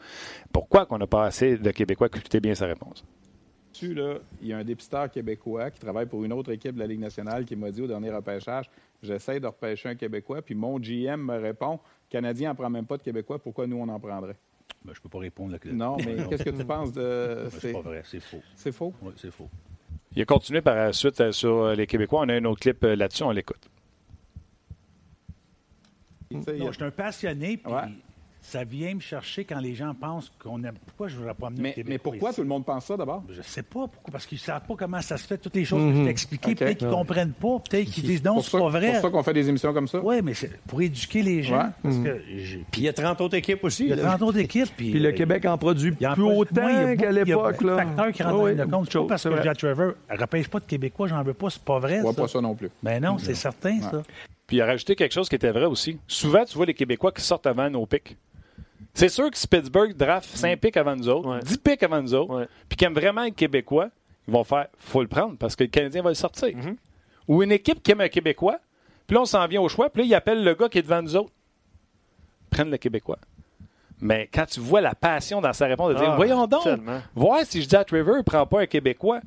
[0.53, 2.07] Pourquoi qu'on n'a pas assez de Québécois?
[2.07, 3.03] Écoutez bien sa réponse?
[3.82, 6.88] Là, il y a un dépisteur québécois qui travaille pour une autre équipe de la
[6.88, 8.70] Ligue nationale qui m'a dit au dernier repêchage
[9.01, 12.97] j'essaie de repêcher un Québécois, puis mon GM me répond Canadien n'en prend même pas
[12.97, 14.38] de Québécois, pourquoi nous on en prendrait
[14.86, 15.51] Ben, je peux pas répondre.
[15.51, 17.01] Là, Non, mais qu'est-ce que tu penses de.
[17.43, 18.41] Ben, C'est C'est pas vrai, c'est faux.
[18.55, 18.93] c'est faux?
[19.01, 19.49] Oui, c'est faux.
[20.16, 22.22] Il a continué par la suite euh, sur euh, les Québécois.
[22.22, 23.70] On a un autre clip euh, là-dessus, on l'écoute.
[26.32, 27.82] Je suis un passionné, puis Ouais.
[28.45, 30.75] Ça vient me chercher quand les gens pensent qu'on aime.
[30.85, 32.35] Pourquoi je ne voudrais pas amener mais, Québec mais pourquoi ici?
[32.35, 33.23] tout le monde pense ça d'abord?
[33.29, 35.63] Je sais pas pourquoi, parce qu'ils ne savent pas comment ça se fait, toutes les
[35.65, 36.53] choses que je t'ai expliquées.
[36.55, 39.01] Peut-être qu'ils ne comprennent pas, peut-être qu'ils disent non, pour c'est pas pour vrai.
[39.01, 41.57] ça qu'on fait des émissions comme ça Oui, mais c'est pour éduquer les gens.
[41.57, 41.69] Ouais.
[41.83, 43.83] Parce que j'ai- Puis il y a 30 autres équipes aussi.
[43.85, 44.03] il y a là.
[44.03, 44.69] 30 autres équipes.
[44.77, 47.01] Puis, Puis le euh, Québec en produit en plus autant moi, il y a beaucoup-
[47.01, 47.51] qu'à Il y a l'époque.
[47.53, 47.77] beaucoup de là.
[47.77, 48.89] facteurs qui rentrent dans le compte.
[48.91, 49.41] C'est pas parce c'est que.
[49.43, 51.97] Jack Trevor ne repêche pas de Québécois, j'en veux pas, c'est pas vrai.
[51.97, 52.21] Je vois ça.
[52.23, 52.69] pas ça non plus.
[52.83, 54.03] Ben non, c'est certain, ça.
[54.45, 55.97] Puis il a rajouté quelque chose qui était vrai aussi.
[56.05, 58.17] Souvent, tu vois les Québécois qui sortent avant nos pics.
[58.93, 61.39] C'est sûr que si Pittsburgh draft 5 pics avant nous autres, Ouais.
[61.39, 63.89] 10 pics avant nous autres, puis qui aiment vraiment être Québécois,
[64.27, 66.49] ils vont faire faut le prendre parce que le Canadien va le sortir.
[66.49, 66.75] Mm-hmm.
[67.27, 68.59] Ou une équipe qui aime un Québécois,
[69.07, 70.83] puis là, on s'en vient au choix, puis là, ils appellent le gars qui est
[70.83, 71.31] devant nous autres.
[72.49, 73.17] Prennent le Québécois.
[73.99, 77.01] Mais quand tu vois la passion dans sa réponse de dire Ah, Voyons donc, tellement.
[77.15, 79.21] voir si je dis à Trevor, il prend pas un Québécois.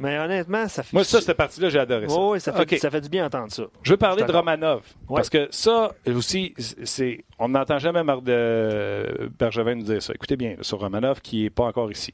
[0.00, 0.94] Mais honnêtement, ça fait.
[0.94, 2.18] Moi, ça, cette partie-là, j'ai adoré ça.
[2.18, 2.78] Oui, ça, fait, OK.
[2.80, 3.64] ça fait du bien d'entendre ça.
[3.82, 4.82] Je veux parler de Romanov.
[5.08, 5.16] Ouais.
[5.16, 10.14] Parce que ça aussi, c'est, on n'entend jamais Marc de Bergevin nous dire ça.
[10.14, 12.12] Écoutez bien, sur Romanov qui n'est pas encore ici.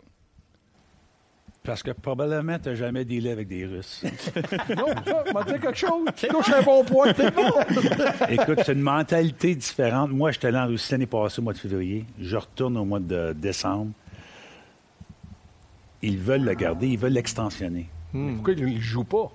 [1.67, 4.03] Parce que probablement, tu n'as jamais dealé avec des Russes.
[4.77, 6.07] Non, ça, m'a dit quelque chose.
[6.17, 7.13] Tu touches un bon point.
[7.15, 7.51] C'est bon.
[8.29, 10.11] Écoute, c'est une mentalité différente.
[10.11, 12.05] Moi, j'étais allé en Russie l'année passée, au mois de février.
[12.21, 13.91] Je retourne au mois de décembre.
[16.07, 17.89] Ils veulent le garder, ils veulent l'extensionner.
[18.13, 19.31] Pourquoi il ne joue pas?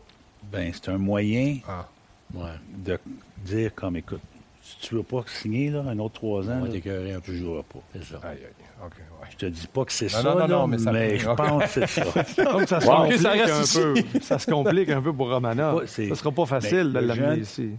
[0.51, 1.87] Ben, c'est un moyen Ah.
[2.33, 2.49] Ouais.
[2.85, 2.97] de
[3.45, 4.21] dire comme, écoute,
[4.63, 6.81] si tu veux pas signer là, un autre trois ans, là, tu
[7.19, 7.33] peu.
[7.33, 7.79] joueras pas.
[7.93, 8.19] C'est ça.
[8.23, 9.27] Aïe, aïe, OK, ouais.
[9.31, 11.29] Je te dis pas que c'est Non, ça, non, non, non, mais mais, ça- je
[11.29, 11.37] OK.
[11.37, 12.43] pense que c'est ça.
[12.51, 12.95] Donc, ça se Wow.
[12.95, 13.79] complique Ok, ça reste un ici.
[14.13, 14.19] peu.
[14.21, 15.29] Ça se complique un peu pour
[15.87, 17.69] c'est- ça sera pas facile Mais de le l'amener jeune- ici.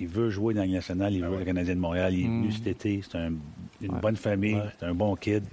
[0.00, 2.28] Il veut jouer dans la nationale, il veut jouer le Canadien de Montréal, il est
[2.28, 3.32] venu cet été, c'est un-
[3.80, 5.44] une bonne famille, c'est un bon kid.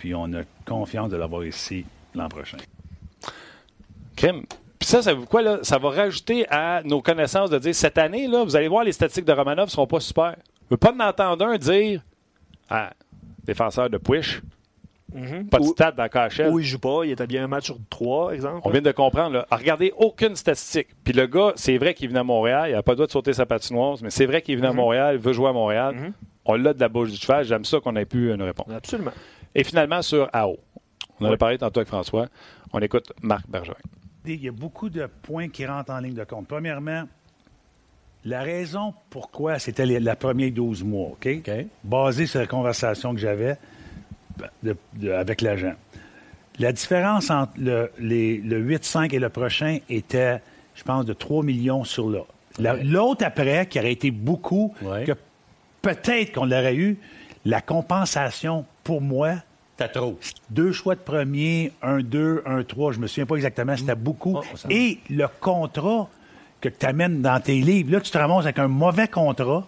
[0.00, 1.84] Puis on a confiance de l'avoir ici
[2.14, 2.56] l'an prochain.
[4.16, 4.46] Crime.
[4.78, 5.58] Puis ça, ça, veut quoi, là?
[5.60, 8.92] ça va rajouter à nos connaissances de dire cette année, là, vous allez voir, les
[8.92, 10.36] statistiques de Romanov ne seront pas super.
[10.62, 12.00] Je veux pas en entendre un dire
[12.70, 12.94] Ah,
[13.44, 14.40] défenseur de Push,
[15.50, 16.50] pas de stats dans la cachette.
[16.50, 18.62] Ou il joue pas, il était bien un match sur trois, exemple.
[18.64, 19.46] On vient de comprendre, là.
[19.50, 20.88] Regardez aucune statistique.
[21.04, 22.70] Puis le gars, c'est vrai qu'il venu à Montréal.
[22.70, 24.68] Il n'a pas le droit de sauter sa patinoise, mais c'est vrai qu'il est venu
[24.68, 25.94] à Montréal, il veut jouer à Montréal.
[25.94, 26.12] Mhm.
[26.46, 27.44] On l'a de la bouche du cheval.
[27.44, 28.66] J'aime ça qu'on ait pu une réponse.
[28.74, 29.12] Absolument.
[29.54, 30.58] Et finalement, sur AO.
[31.20, 31.36] On en a Oui.
[31.36, 32.26] parlé tantôt avec François.
[32.72, 33.74] On écoute Marc Bergevin.
[34.26, 36.46] Il y a beaucoup de points qui rentrent en ligne de compte.
[36.46, 37.04] Premièrement,
[38.24, 41.28] la raison pourquoi c'était les- la première 12 mois, OK?
[41.84, 43.56] Basé sur la conversation que j'avais
[44.62, 45.72] de- de- avec l'agent.
[46.58, 50.40] La différence entre le, les- le 8-5 et le prochain était,
[50.74, 52.20] je pense, de 3 millions sur là.
[52.58, 55.04] La- L'autre après, qui aurait été beaucoup, Ouais.
[55.04, 55.12] que
[55.80, 56.98] peut-être qu'on l'aurait eu,
[57.44, 59.34] la compensation, pour moi,
[59.76, 60.18] T'as trop.
[60.50, 64.36] deux choix de premier, un 2, un 3, je me souviens pas exactement, c'était beaucoup.
[64.38, 66.08] Oh, Et le contrat
[66.60, 69.66] que tu amènes dans tes livres, là, tu te ramasses avec un mauvais contrat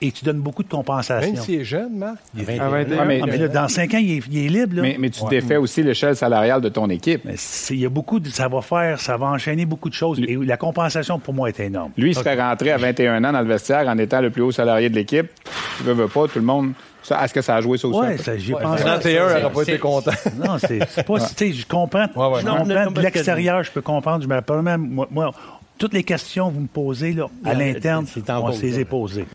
[0.00, 1.32] et tu donnes beaucoup de compensation.
[1.32, 2.16] Même s'il est jeune, Marc.
[2.36, 2.68] À À 21.
[2.68, 2.98] 21.
[2.98, 4.76] Ouais, mais- Ah, mais là, dans 5 ans, il est, il est libre.
[4.76, 4.82] Là.
[4.82, 7.22] Mais, mais tu défais aussi l'échelle salariale de ton équipe.
[7.70, 10.18] Il y a beaucoup de, ça va faire, ça va enchaîner beaucoup de choses.
[10.20, 11.92] Et la compensation, pour moi, est énorme.
[11.96, 14.42] Lui, il se fait rentrer à 21 ans dans le vestiaire en étant le plus
[14.42, 15.26] haut salarié de l'équipe.
[15.78, 16.72] Tu veux, veux pas, tout le monde.
[17.02, 18.18] Ça, Est-ce que ça a joué ça aussi?
[18.22, 18.82] ça, j'y pensé.
[18.84, 20.10] 31, c'est- il n'aurait pas été c'est- content.
[20.44, 21.20] Non, c'est pas.
[21.20, 22.06] tu sais, Je comprends.
[22.14, 22.40] Ouais, ouais.
[22.42, 24.22] je Non, comprends non, de l'extérieur, je peux comprendre.
[24.24, 25.30] Je me rappelle même, moi, moi,
[25.78, 28.84] toutes les questions que vous me posez là, à l'interne, on pause, se les est
[28.84, 29.26] posées.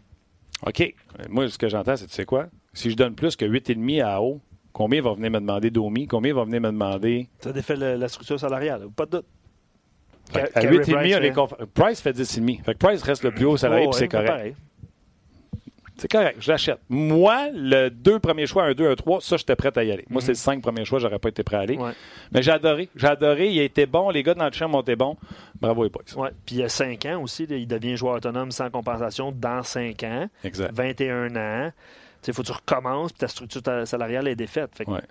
[0.65, 0.93] OK.
[1.29, 2.47] Moi, ce que j'entends, c'est, tu sais quoi?
[2.73, 4.39] Si je donne plus que 8,5 à AO,
[4.71, 6.07] combien va venir me demander Domi?
[6.07, 7.29] Combien va venir me demander?
[7.39, 8.87] Ça défait le- la structure salariale.
[8.95, 9.25] Pas de doute.
[10.33, 12.63] À Carey 8,5, on Price est fait- conf- Price fait 10,5.
[12.63, 14.27] Fait que Price reste le plus haut salarié, Oh, puis c'est correct.
[14.27, 14.55] pareil.
[15.97, 16.79] C'est correct, je l'achète.
[16.89, 20.05] Moi, le deux premiers choix, un 2, un 3, ça, j'étais prêt à y aller.
[20.09, 21.77] Moi, c'est le cinq premiers choix, j'aurais pas été prêt à aller.
[21.77, 21.91] Ouais.
[22.31, 22.89] Mais j'ai adoré.
[22.95, 23.49] J'ai adoré.
[23.51, 24.09] Il a été bon.
[24.09, 25.17] Les gars dans le champ ont été bons.
[25.61, 26.01] Bravo, les boys.
[26.17, 26.31] Ouais.
[26.45, 30.03] Puis il y a 5 ans aussi, il devient joueur autonome sans compensation dans 5
[30.03, 30.27] ans.
[30.43, 30.71] Exact.
[30.73, 31.71] 21 ans.
[32.27, 34.71] Il faut que tu recommences, puis ta structure salariale est défaite.
[34.75, 35.01] Fait que, Ouais.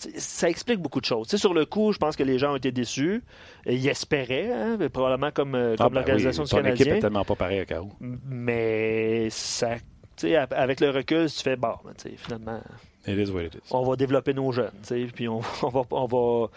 [0.00, 1.26] tu sais, Ça explique beaucoup de choses.
[1.34, 3.22] Sur le coup, je pense que les gens ont été déçus.
[3.66, 6.94] Ils espéraient, hein, probablement comme, euh, Ah, comme ben l'organisation oui, du ton équipe Canadien.
[6.96, 7.90] est tellement pas pareille à Caro.
[8.00, 9.76] Mais ça,
[10.24, 12.60] avec le recul, tu fais bon, ben, finalement,
[13.06, 13.60] It is what it is.
[13.70, 14.72] on va développer nos jeunes,
[15.14, 16.48] puis on, on va, on va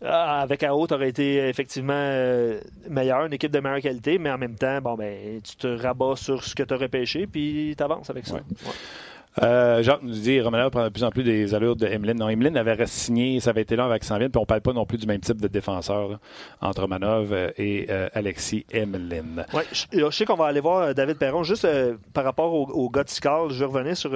[0.00, 4.38] avec AO, tu aurais été effectivement euh, meilleur, une équipe de meilleure qualité, mais en
[4.38, 7.82] même temps, bon ben, tu te rabats sur ce que tu as repêché, puis tu
[7.82, 8.34] avances avec ça.
[8.34, 8.40] Ouais.
[8.64, 8.72] Ouais.
[9.42, 12.18] Euh, Jacques nous dit Romanov prend de plus en plus des allures de Emeline.
[12.18, 14.86] Non, Emeline avait signé, ça avait été là avec Sanvin, puis on parle pas non
[14.86, 16.18] plus du même type de défenseur
[16.60, 19.44] entre Romanov euh, et euh, Alexis Emeline.
[19.52, 21.42] Ouais, je, sais qu'on va aller voir David Perron.
[21.42, 21.66] Juste
[22.12, 24.12] par rapport au, au gars de Scal, je revenir sur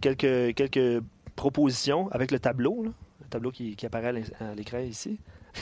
[0.00, 1.02] quelques, quelques
[1.36, 2.90] propositions avec le tableau, là.
[3.20, 5.18] le tableau qui, apparaît à l'écran ici.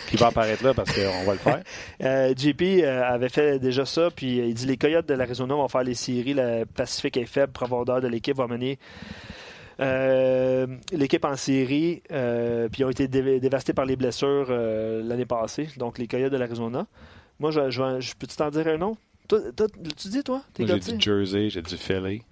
[0.09, 1.63] Qui va apparaître là parce qu'on va le faire.
[2.03, 5.55] Euh, JP euh, avait fait déjà ça, puis euh, il dit les Coyotes de l'Arizona
[5.55, 6.35] vont faire les séries.
[6.35, 8.79] Le Pacifique est faible, profondeur de l'équipe va mener
[9.81, 15.03] euh, l'équipe en série, euh, puis ils ont été dé- dévastés par les blessures euh,
[15.03, 15.69] l'année passée.
[15.77, 16.87] Donc les Coyotes de l'Arizona.
[17.41, 18.97] Moi, je, je, je peux-tu t'en dire un nom?
[19.29, 19.67] Toi, toi,
[19.97, 20.43] tu dis, toi?
[20.59, 22.23] J'ai dit Jersey, j'ai dit Philly.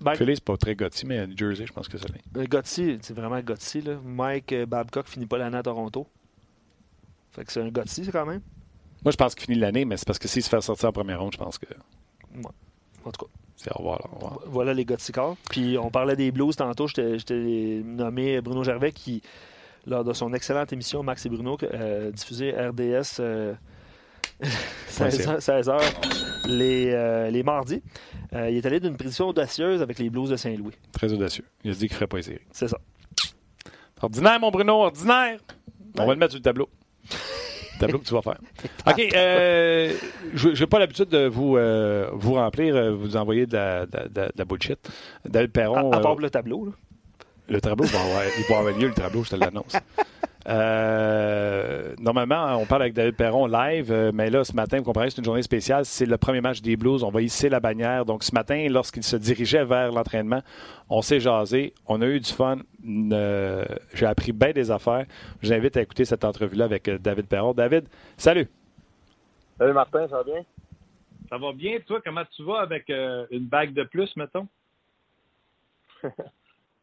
[0.00, 2.48] Ben, Philly, c'est pas très Gotti, mais Jersey, je pense que c'est l'est.
[2.48, 3.82] Gotti, c'est vraiment Gotti.
[3.82, 3.92] Là.
[4.04, 6.06] Mike Babcock finit pas l'année à Toronto.
[7.32, 8.42] Fait que c'est un Gotti quand même.
[9.04, 10.92] Moi, je pense qu'il finit l'année, mais c'est parce que s'il se fait sortir en
[10.92, 11.66] première ronde, je pense que
[13.04, 13.98] En tout cas, c'est au revoir.
[13.98, 14.40] là, au revoir.
[14.46, 15.36] voilà les Gotti corps.
[15.50, 16.86] Puis on parlait des Blues tantôt.
[16.86, 19.22] Je t'ai- nommé Bruno Gervais qui,
[19.86, 23.54] lors de son excellente émission Max et Bruno, euh, diffusée RDS euh,
[24.88, 25.80] 16 h
[26.48, 27.82] les, euh, les mardis,
[28.34, 30.74] euh, il est allé d'une prédiction audacieuse avec les Blues de Saint-Louis.
[30.92, 31.44] Très audacieux.
[31.64, 32.40] Il a dit qu'il ferait pas les séries.
[32.50, 32.78] C'est ça.
[34.00, 35.38] Ordinaire, mon Bruno, ordinaire.
[35.98, 36.68] On va le mettre sur le tableau.
[37.82, 38.38] Le tableau que tu vas faire.
[38.86, 39.14] OK.
[39.14, 39.92] Euh,
[40.34, 43.98] je n'ai pas l'habitude de vous, euh, vous remplir, euh, vous envoyer de la, de,
[44.08, 44.78] de- de la bullshit.
[45.34, 45.90] À, Perron.
[45.92, 46.66] à part euh, le tableau.
[46.66, 46.72] là.
[47.48, 49.76] le tableau va avoir, il va avoir lieu, le tableau, je te l'annonce.
[50.48, 55.10] Euh, normalement, on parle avec David Perron live, euh, mais là, ce matin, vous comprenez,
[55.10, 55.84] c'est une journée spéciale.
[55.84, 57.04] C'est le premier match des Blues.
[57.04, 58.04] On va hisser la bannière.
[58.04, 60.42] Donc, ce matin, lorsqu'il se dirigeait vers l'entraînement,
[60.88, 61.74] on s'est jasé.
[61.86, 62.58] On a eu du fun.
[62.86, 63.64] Euh,
[63.94, 65.06] J'ai appris bien des affaires.
[65.42, 67.52] J'invite à écouter cette entrevue-là avec euh, David Perron.
[67.54, 67.84] David,
[68.16, 68.48] salut.
[69.58, 70.44] Salut Martin, ça va bien?
[71.28, 72.00] Ça va bien, toi?
[72.04, 74.48] Comment tu vas avec euh, une bague de plus, mettons?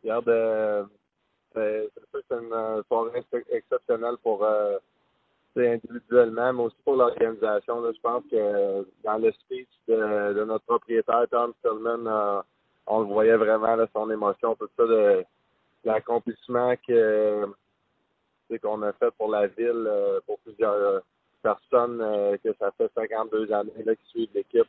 [0.03, 0.83] Regarde, euh,
[1.53, 4.77] c'est sûr que c'est une euh, soirée ex- exceptionnelle pour euh,
[5.57, 7.83] individuellement, mais aussi pour l'organisation.
[7.91, 12.41] Je pense que dans le speech de, notre propriétaire, Tom Stillman, euh,
[12.87, 15.25] on le voyait vraiment, là, son émotion, tout ça, de,
[15.83, 17.45] l'accomplissement que
[18.63, 19.87] qu'on a fait pour la ville,
[20.25, 21.03] pour plusieurs
[21.43, 21.99] personnes,
[22.43, 24.67] que ça fait 52 années là, qui suivent l'équipe.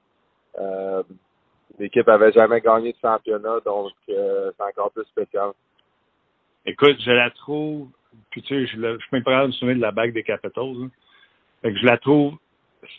[1.79, 5.53] L'équipe avait jamais gagné de championnat, donc c'est encore plus spécial.
[6.67, 7.89] Écoute, je la trouve,
[8.31, 10.23] puis tu sais, je, je suis même pas de me souvenir de la bague des
[10.23, 10.65] Capitals.
[10.83, 10.91] hein.
[11.63, 12.37] Fait que je la trouve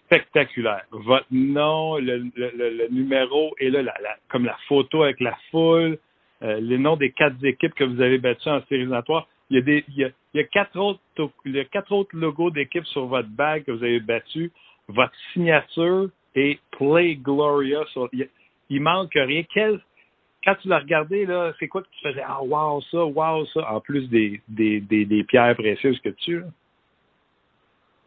[0.05, 0.83] spectaculaire.
[0.91, 3.83] Votre nom, le, le, le- le numéro et là,
[4.29, 5.97] comme la photo avec la foule,
[6.43, 9.27] euh, les noms des quatre équipes que vous avez battues en série éliminatoire.
[9.49, 10.99] Il y a des, il y a, il y a quatre autres,
[11.45, 14.51] il y a quatre autres logos d'équipes sur votre bague que vous avez battues.
[14.87, 17.83] Votre signature et Play Gloria.
[18.13, 18.29] Il,
[18.69, 19.43] il manque rien.
[19.53, 19.79] Quel,
[20.43, 22.23] quand tu l'as regardé, là, c'est quoi que tu faisais?
[22.25, 26.39] Ah, wow, ça, wow, ça, en plus des, des, des, des pierres précieuses que tu
[26.39, 26.45] as.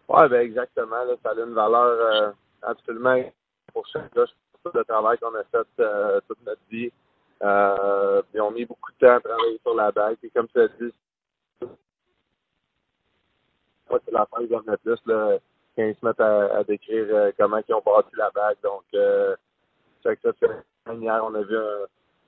[0.09, 1.05] Ouais, ben exactement.
[1.05, 2.30] Là, ça a une valeur euh,
[2.62, 3.22] absolument
[3.72, 4.11] pour chaque
[4.72, 6.91] le travail qu'on a fait euh, toute notre vie.
[7.43, 10.16] Euh, ils ont mis beaucoup de temps à travailler sur la bague.
[10.22, 10.93] Et comme tu as dit,
[13.91, 15.39] moi, c'est la fin qu'ils en plus là,
[15.76, 18.57] quand ils se mettent à, décrire euh, comment ils ont bâti la bague.
[18.62, 21.87] Donc, fait que ça, c'est hier, on a vu un,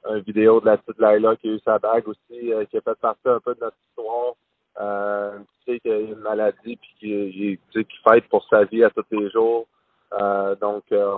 [0.09, 2.81] un vidéo de la petite Laila qui a eu sa bague aussi, euh, qui a
[2.81, 4.35] fait partie un peu de notre histoire.
[4.81, 8.47] Euh, tu sais qu'il y a une maladie puis qui, qui, tu qui fête pour
[8.49, 9.67] sa vie à tous les jours.
[10.13, 11.11] Euh, donc, euh,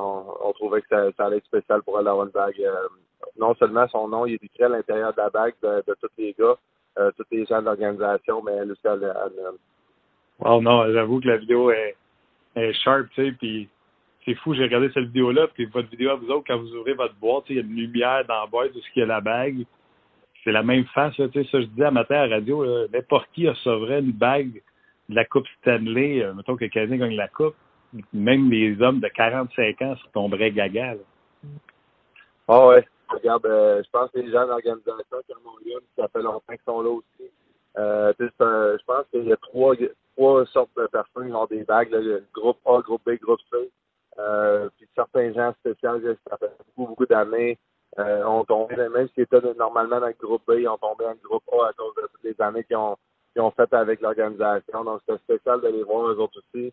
[0.42, 2.62] on, trouvait que ça, allait être spécial pour elle d'avoir une bague.
[3.38, 6.34] Non seulement son nom, il est écrit à l'intérieur de la bague de, tous les
[6.38, 6.56] gars,
[7.16, 9.54] tous les gens de l'organisation, mais elle aussi, elle, elle,
[10.40, 11.96] Wow, non, j'avoue que la vidéo est,
[12.54, 13.68] est sharp, tu sais, puis
[14.28, 16.92] c'est fou, j'ai regardé cette vidéo-là, puis votre vidéo à vous autres, quand vous ouvrez
[16.92, 19.22] votre boîte, il y a une lumière dans la boîte ce qu'il y a la
[19.22, 19.64] bague.
[20.44, 23.26] C'est la même face, tu sais, ça, je disais à matin à la radio, n'importe
[23.32, 24.62] qui recevrait une bague
[25.08, 27.54] de la Coupe Stanley, euh, mettons que Canadien gagne la Coupe,
[28.12, 30.96] même les hommes de 45 ans se tomberaient gaga.
[32.46, 32.86] Ah ouais.
[33.08, 34.94] regarde, euh, je pense que les gens d'organisation
[35.26, 37.30] comme Montréal, ça fait longtemps qu'ils sont là aussi.
[37.78, 39.74] Euh, je pense qu'il y a trois,
[40.16, 41.94] trois sortes de personnes qui ont des bagues,
[42.34, 43.70] groupe A, groupe B, groupe C.
[44.18, 47.58] Euh, puis certains gens spéciaux, ça fait beaucoup, beaucoup d'années,
[47.98, 51.10] euh, ont tombé, même s'ils étaient normalement dans le groupe B, ils ont tombé dans
[51.10, 52.96] le groupe A à cause de toutes les années qu'ils ont,
[53.32, 54.84] qu'ils ont faites avec l'organisation.
[54.84, 56.72] Donc, c'était spécial de les voir eux autres aussi.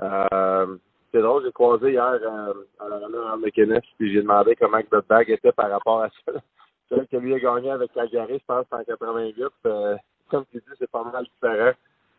[0.00, 0.76] Euh,
[1.12, 5.30] c'est drôle, j'ai croisé hier euh, à McInnes, puis j'ai demandé comment que notre bague
[5.30, 6.32] était par rapport à ça.
[6.88, 9.44] Celle que lui a gagné avec Calgary, je pense, en 88.
[9.66, 9.96] Euh,
[10.30, 11.72] comme tu dis, c'est pas mal différent.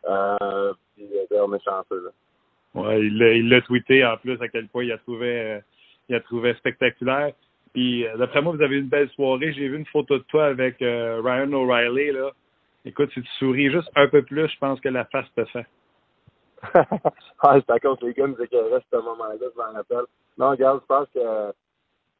[0.08, 2.10] Euh, puis, euh, on est chanceux, là.
[2.74, 5.60] Ouais, il l'a, tweeté en plus à quel point il a trouvé, euh,
[6.08, 7.32] il a trouvé spectaculaire.
[7.72, 9.52] Puis euh, d'après moi, vous avez une belle soirée.
[9.52, 12.30] J'ai vu une photo de toi avec euh, Ryan O'Reilly là.
[12.84, 15.66] Écoute, si tu souris juste un peu plus, je pense que la face te fait.
[16.74, 20.04] ah, que les gars nous à ce moment-là, je m'en rappelle.
[20.38, 21.52] Non, regarde, je pense que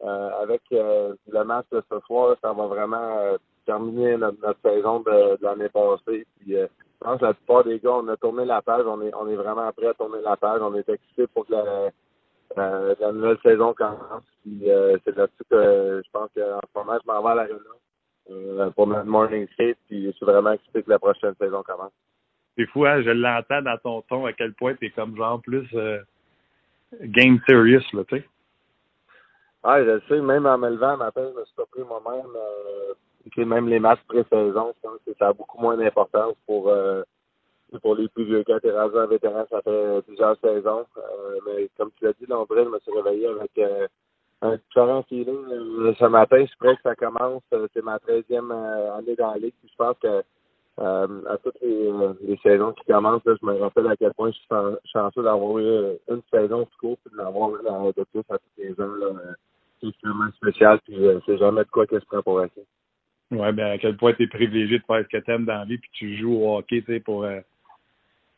[0.03, 5.43] euh, avec le match de ce soir, ça va vraiment terminer notre, saison de, de
[5.43, 6.27] l'année passée.
[6.41, 6.57] Puis,
[7.01, 9.27] je pense que la plupart des gars, on a tourné la page, on est, on
[9.27, 11.91] est vraiment prêt à tourner la page, on est excités pour que la,
[12.59, 14.25] euh, la nouvelle saison commence.
[14.43, 17.59] Puis, euh, c'est là-dessus que je pense qu'en ce moment, je m'en vais à l'arena
[18.31, 19.79] euh, pour notre morning skate.
[19.89, 21.93] Puis, je suis vraiment excité que la prochaine saison commence.
[22.59, 23.01] C'est fou, hein?
[23.03, 26.01] Je l'entends dans ton ton à quel point t'es comme genre plus euh,
[27.01, 28.29] game serious, là, tu sais.
[29.63, 32.27] Ah, je le sais, même en me levant un matin, je me suis surpris moi-même.
[33.29, 37.03] Que même les matchs pré-saison, je pense que ça a beaucoup moins d'importance pour euh,
[37.83, 38.45] pour les plus vieux.
[38.47, 40.87] Quand t'es rendu un ça fait plusieurs saisons.
[40.97, 43.87] Euh, mais comme tu l'as dit, Londres, je me suis réveillé avec euh,
[44.43, 45.45] un différent feeling.
[45.51, 47.43] Euh, ce matin, je suis prêt que ça commence.
[47.53, 49.55] Euh, C'est ma 13e euh, année dans la Ligue.
[49.65, 50.23] Je pense que
[50.79, 54.47] à toutes les, saisons qui commencent, là, je me rappelle à quel point je suis
[54.51, 58.57] chan- chanceux d'avoir eu une saison de court et de l'avoir de plus à tous
[58.57, 58.95] les ans.
[59.79, 60.97] C'est extrêmement spécial, puis
[61.27, 62.41] c'est jamais de quoi que je prends pour.
[63.31, 65.79] Ouais, ben à quel point t'es privilégié de faire ce que t'aimes dans la vie,
[65.79, 67.41] puis tu joues au hockey, tu sais, pour euh,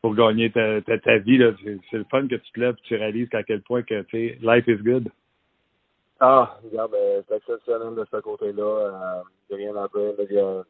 [0.03, 1.37] pour gagner ta, ta, ta vie.
[1.37, 1.51] Là.
[1.63, 4.37] C'est, le fun que tu te lèves, puis tu réalises qu'à quel point que tu
[4.41, 5.09] life is good.
[6.19, 8.63] Ah, regarde, euh, c'est exceptionnel de ce côté-là.
[8.63, 10.13] Euh, j'ai rien à dire.
[10.17, 10.63] là,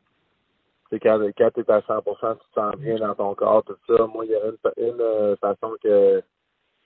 [0.89, 3.75] C'est quand, quand tu es à 100% tu te sens bien dans ton corps, tout
[3.87, 4.07] ça.
[4.07, 6.21] Moi, il y a une, une euh, façon que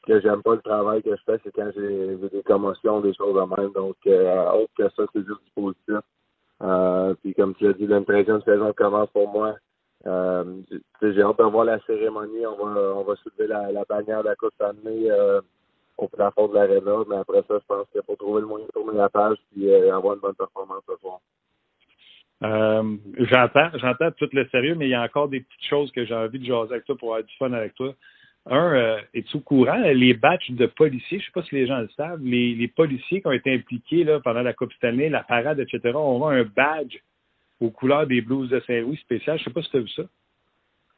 [0.05, 3.13] que j'aime pas le travail que je fais, c'est quand j'ai j'ai des commotions, des
[3.13, 3.73] choses de même.
[3.73, 5.99] Donc, euh, autre que ça, c'est juste du positif.
[6.61, 9.55] Euh, puis comme tu l'as dit, une 13e saison commence pour moi.
[10.05, 10.43] Euh,
[11.01, 12.45] j'ai- hâte de voir la cérémonie.
[12.45, 15.41] On va on va soulever la, la bannière de la Coupe Stanley euh,
[15.97, 17.03] au plafond de l'aréna.
[17.09, 19.89] Mais après ça, je pense qu'il faut trouver le moyen de tourner la page et
[19.89, 21.19] avoir une bonne performance ce soir.
[22.43, 26.05] Euh, j'entends, j'entends tout le sérieux, mais il y a encore des petites choses que
[26.05, 27.93] j'ai envie de jaser avec toi pour avoir du fun avec toi.
[28.49, 31.79] Un, euh, es-tu au courant, les batchs de policiers, je sais pas si les gens
[31.79, 35.23] le savent, les, les policiers qui ont été impliqués là, pendant la Coupe Stanley, la
[35.23, 36.97] parade, etc., ont un badge
[37.59, 39.37] aux couleurs des Blues de Saint-Louis spécial.
[39.37, 40.03] Je sais pas si tu as vu ça.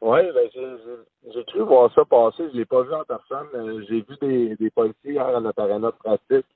[0.00, 0.48] Oui, ben,
[1.34, 2.44] j'ai- cru voir ça passer.
[2.52, 3.84] Je l'ai pas vu en personne.
[3.88, 6.46] J'ai vu des, des policiers hier à notre arena de pratique.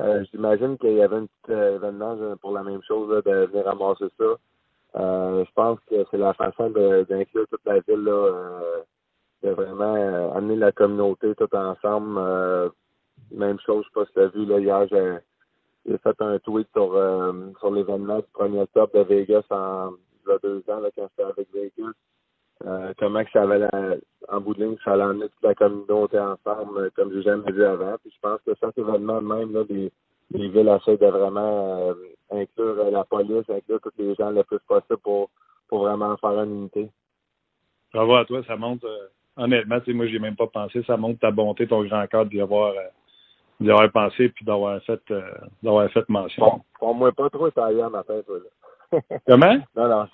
[0.00, 3.20] Euh, J'imagine qu'il y avait un petit euh, événement euh, pour la même chose, là,
[3.22, 4.24] de venir ramasser ça.
[4.96, 8.52] Euh, je pense que c'est la façon d'inclure toute la ville, là,
[9.42, 12.18] de vraiment euh, amener la communauté tout ensemble.
[12.18, 12.68] Euh,
[13.30, 15.22] même chose, je sais pas si tu vu, là, hier,
[15.86, 19.92] j'ai fait un tweet sur, euh, sur l'événement du premier top de Vegas en
[20.24, 21.92] il y a deux ans, là, quand j'étais avec Vegas.
[23.00, 23.68] Comment que ça avait
[24.28, 27.64] en bout de ligne, ça allait emmener toute la communauté ensemble, comme j'ai jamais vu
[27.64, 27.96] avant.
[28.00, 29.90] Puis je pense que ça, c'est vraiment même là, des,
[30.30, 31.92] des villes essaient de vraiment
[32.30, 35.30] inclure la police, inclure tous les gens le plus possible pour,
[35.66, 36.88] pour vraiment faire une unité.
[37.92, 38.86] Bravo à toi, ça montre,
[39.36, 42.74] honnêtement, moi, j'ai même pas pensé, ça montre ta bonté, ton grand cœur d'y avoir,
[42.74, 45.22] euh, avoir pensé puis d'avoir fait, euh,
[45.62, 46.44] d'avoir fait mention.
[46.44, 49.00] Bon, prends-moi pas trop les tailleurs à matin, toi, là.
[49.26, 49.56] Comment?
[49.76, 50.06] Non, non.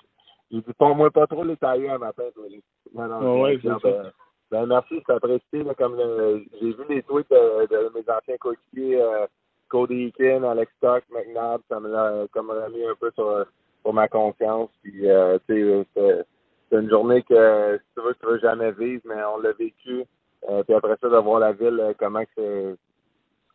[0.51, 2.57] J'ai dit, prends-moi pas trop les tailleurs à matin, toi, là.
[2.93, 3.41] Non, non.
[3.41, 3.97] Ouais, bien, c'est ça.
[4.03, 4.11] ben,
[4.51, 8.37] ben, merci, c'est apprécié, là, comme euh, j'ai vu les tweets de, de mes anciens
[8.39, 9.27] coéquipiers, euh,
[9.67, 13.45] Cody Eakin, Alex Stock, McNabb, ça me l'a comme remis un peu sur,
[13.83, 14.69] sur ma confiance.
[14.81, 16.25] Puis, euh, tu sais,
[16.69, 20.05] c'est- une journée que, si tu veux, tu veux jamais vivre, mais on l'a vécu.
[20.49, 22.77] Euh, puis après ça, de voir la ville, euh, comment que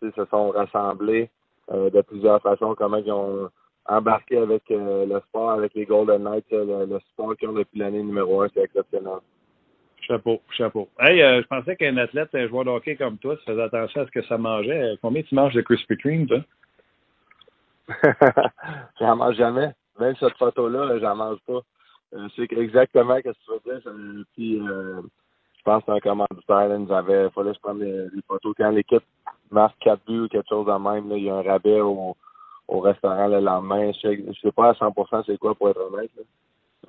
[0.03, 1.31] se sont rassemblés
[1.73, 3.51] euh, de plusieurs façons, comment ils ont
[3.87, 7.79] embarqué avec euh, le sport, avec les Golden Knights, le, le sport qu'ils ont depuis
[7.81, 9.19] l'année numéro un, c'est exceptionnel.
[10.03, 10.89] Chapeau, chapeau.
[11.01, 14.07] Hey, je pensais qu'un athlète, un joueur de hockey comme toi, tu faisais attention à
[14.07, 14.99] ce que ça mangeait.
[15.03, 16.41] Combien tu manges de Krispy Kreme, toi?
[19.01, 19.71] j'en mange jamais.
[20.01, 21.61] Même cette photo-là, j'en mange pas.
[22.15, 23.83] Euh, c'est exactement ce que tu veux dire.
[23.87, 25.01] Euh, Puis, euh,
[25.57, 28.55] je pense qu'un commanditaire là, nous avait, fallait que je prenne des photos.
[28.57, 29.03] Quand l'équipe
[29.51, 32.15] marque 4 buts ou quelque chose de même, là, il y a un rabais au,
[32.69, 33.91] au restaurant le lendemain.
[33.93, 36.11] Je sais, je sais pas à 100% c'est quoi pour être honnête.
[36.17, 36.23] là.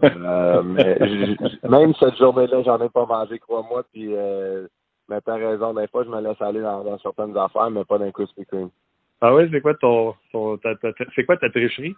[0.03, 0.99] Euh, mais
[1.68, 3.84] même cette journée-là, j'en ai pas mangé, crois-moi.
[3.93, 4.68] Puis, euh,
[5.09, 7.97] mais t'as raison, des fois, je me laisse aller dans, dans certaines affaires, mais pas
[7.97, 8.70] d'un Krispy Kreme.
[9.22, 11.95] Ah ouais, c'est quoi ton, ton ta- ta- ta- c'est quoi ta tricherie?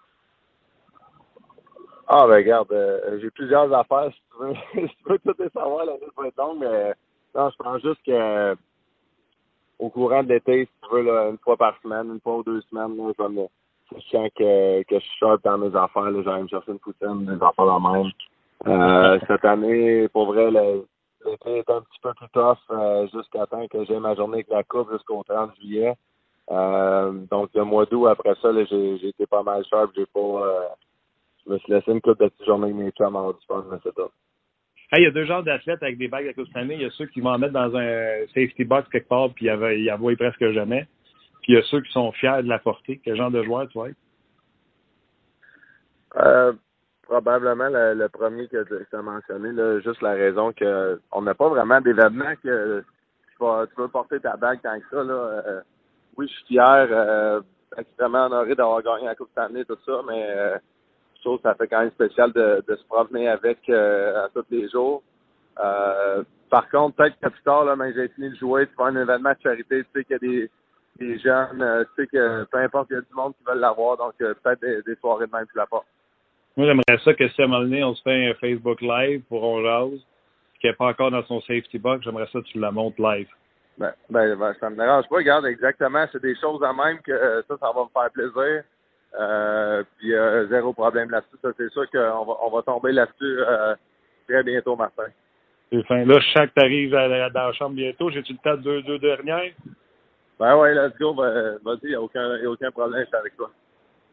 [2.08, 4.10] Ah, ben regarde, euh, j'ai plusieurs affaires.
[4.14, 4.54] Si tu veux,
[4.88, 6.94] si tu veux tout les savoir, la liste va être longue, mais
[7.36, 8.56] non, je pense juste que euh,
[9.80, 12.44] au courant de l'été, si tu veux, là, une fois par semaine, une fois ou
[12.44, 13.48] deux semaines, là, je vais me-
[13.92, 16.12] je que, que je suis sharp dans mes affaires.
[16.12, 18.12] Là, j'allais me chercher une poutine, des affaires de même.
[18.68, 23.66] Euh, cette année, pour vrai, l'été est un petit peu plus tough euh, jusqu'à temps
[23.68, 25.94] que j'ai ma journée avec la coupe jusqu'au 30 juillet.
[26.52, 29.92] Euh, donc, le mois d'août, après ça, j'ai, été pas mal sharp.
[29.96, 30.76] J'ai pas...
[31.48, 33.66] euh, je me suis laissé une coupe de journées avec mes chums avoir du fun,
[33.72, 34.04] mais c'est ça.
[34.92, 36.76] Hey, il y a deux genres d'athlètes avec des bagues de la Coupe Stanley.
[36.76, 39.48] Il y a ceux qui vont en mettre dans un safety box quelque part puis
[39.48, 40.88] ils y voient presque jamais.
[41.42, 43.02] Puis il y a ceux qui sont fiers de la porter.
[43.04, 43.90] Quel genre de joueur tu vois?
[46.16, 46.54] Euh,
[47.04, 51.34] probablement le, le premier que tu as mentionné, là, juste la raison que on n'a
[51.34, 55.04] pas vraiment d'événement que tu, vas, tu veux porter ta bague tant que ça.
[55.04, 55.14] Là.
[55.14, 55.62] Euh,
[56.18, 57.42] oui, je suis fier, euh,
[57.78, 60.60] extrêmement honoré d'avoir gagné la Coupe Stanley, tout ça, mais
[61.44, 65.04] ça fait quand même spécial de, de se promener avec euh, à tous les jours.
[65.60, 68.86] Euh, par contre, peut-être que plus tard, là, quand j'ai fini de jouer, tu vas
[68.86, 70.52] à un événement de charité, tu sais qu'il y a des,
[71.00, 73.60] des jeunes, euh, tu sais que peu importe, il y a du monde qui veulent
[73.60, 75.88] l'avoir, donc peut-être des, des soirées de même tu la portes.
[76.56, 79.22] Moi, j'aimerais ça que si à un moment donné, on se fait un Facebook Live
[79.30, 80.00] pour On Jase,
[80.60, 83.28] qui n'est pas encore dans son safety box, j'aimerais ça que tu la montes live.
[83.78, 85.18] Ben, ben, ben, ça me dérange pas.
[85.18, 88.64] Regarde, exactement, c'est des choses en même que euh, ça, ça va me faire plaisir.
[89.20, 91.38] Euh, puis euh, zéro problème là-dessus.
[91.42, 93.76] Ça, c'est sûr qu'on va, on va tomber là-dessus euh,
[94.28, 95.08] très bientôt, Martin.
[95.72, 96.06] C'est fin.
[96.06, 98.10] Là, je sens que tu arrives dans la chambre bientôt.
[98.10, 99.54] J'ai-tu le temps de deux, deux dernières?
[100.40, 101.14] Ben ouais, let's go.
[101.14, 103.50] Ben, vas-y, il n'y a, aucun- y a aucun problème, je suis avec toi.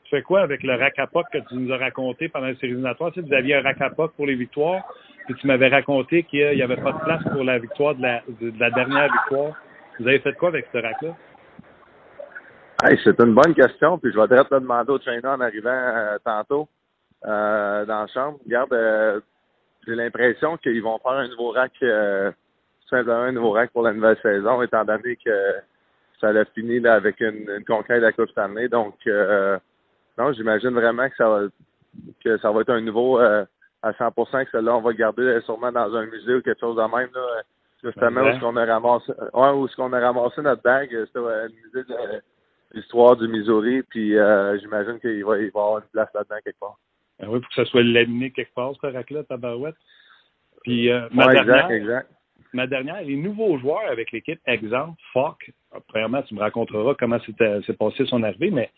[0.05, 2.73] Tu fais quoi avec le rack à que tu nous as raconté pendant les séries
[2.73, 3.13] éliminatoires?
[3.13, 4.83] Tu sais, vous aviez un rack à puck pour les victoires,
[5.27, 8.23] puis tu m'avais raconté qu'il n'y avait pas de place pour la victoire de la,
[8.41, 9.55] de, de la dernière victoire.
[9.99, 11.17] Vous avez fait quoi avec ce rack-là?
[12.83, 16.19] Hey, c'est une bonne question, puis je vais te demander au trainer en arrivant euh,
[16.25, 16.69] tantôt
[17.25, 18.39] euh, dans la chambre.
[18.45, 19.21] Regarde, euh,
[19.87, 23.83] j'ai l'impression qu'ils vont faire un nouveau rack, euh, tout simplement un nouveau rack pour
[23.83, 25.55] la nouvelle saison, étant donné que
[26.21, 28.69] ça a fini là, avec une, une conquête de la Coupe Stanley.
[28.69, 29.57] Donc, euh,
[30.19, 31.41] non, j'imagine vraiment que ça va
[32.25, 33.45] que ça va être un nouveau euh,
[33.83, 36.61] à 100%, que celui-là, on va le garder euh, sûrement dans un musée ou quelque
[36.61, 37.09] chose de même.
[37.15, 37.43] Là,
[37.85, 41.19] justement, où est-ce qu'on a ramassé, ouais, où est-ce qu'on a ramassé notre bague, c'était
[41.19, 42.21] euh, le musée de
[42.75, 46.37] l'histoire du Missouri, puis euh, j'imagine qu'il va, il va y avoir une place là-dedans
[46.45, 46.77] quelque part.
[47.21, 49.77] Ben oui, pour que ça soit laminé quelque part, ce rack-là, tabarouette.
[50.63, 52.11] Puis, euh, ma, Ouais, dernière, exact, exact.
[52.53, 55.53] ma dernière, les nouveaux joueurs avec l'équipe, exemple, Falk.
[55.89, 58.71] Premièrement, tu me raconteras comment s'est passé son arrivée, mais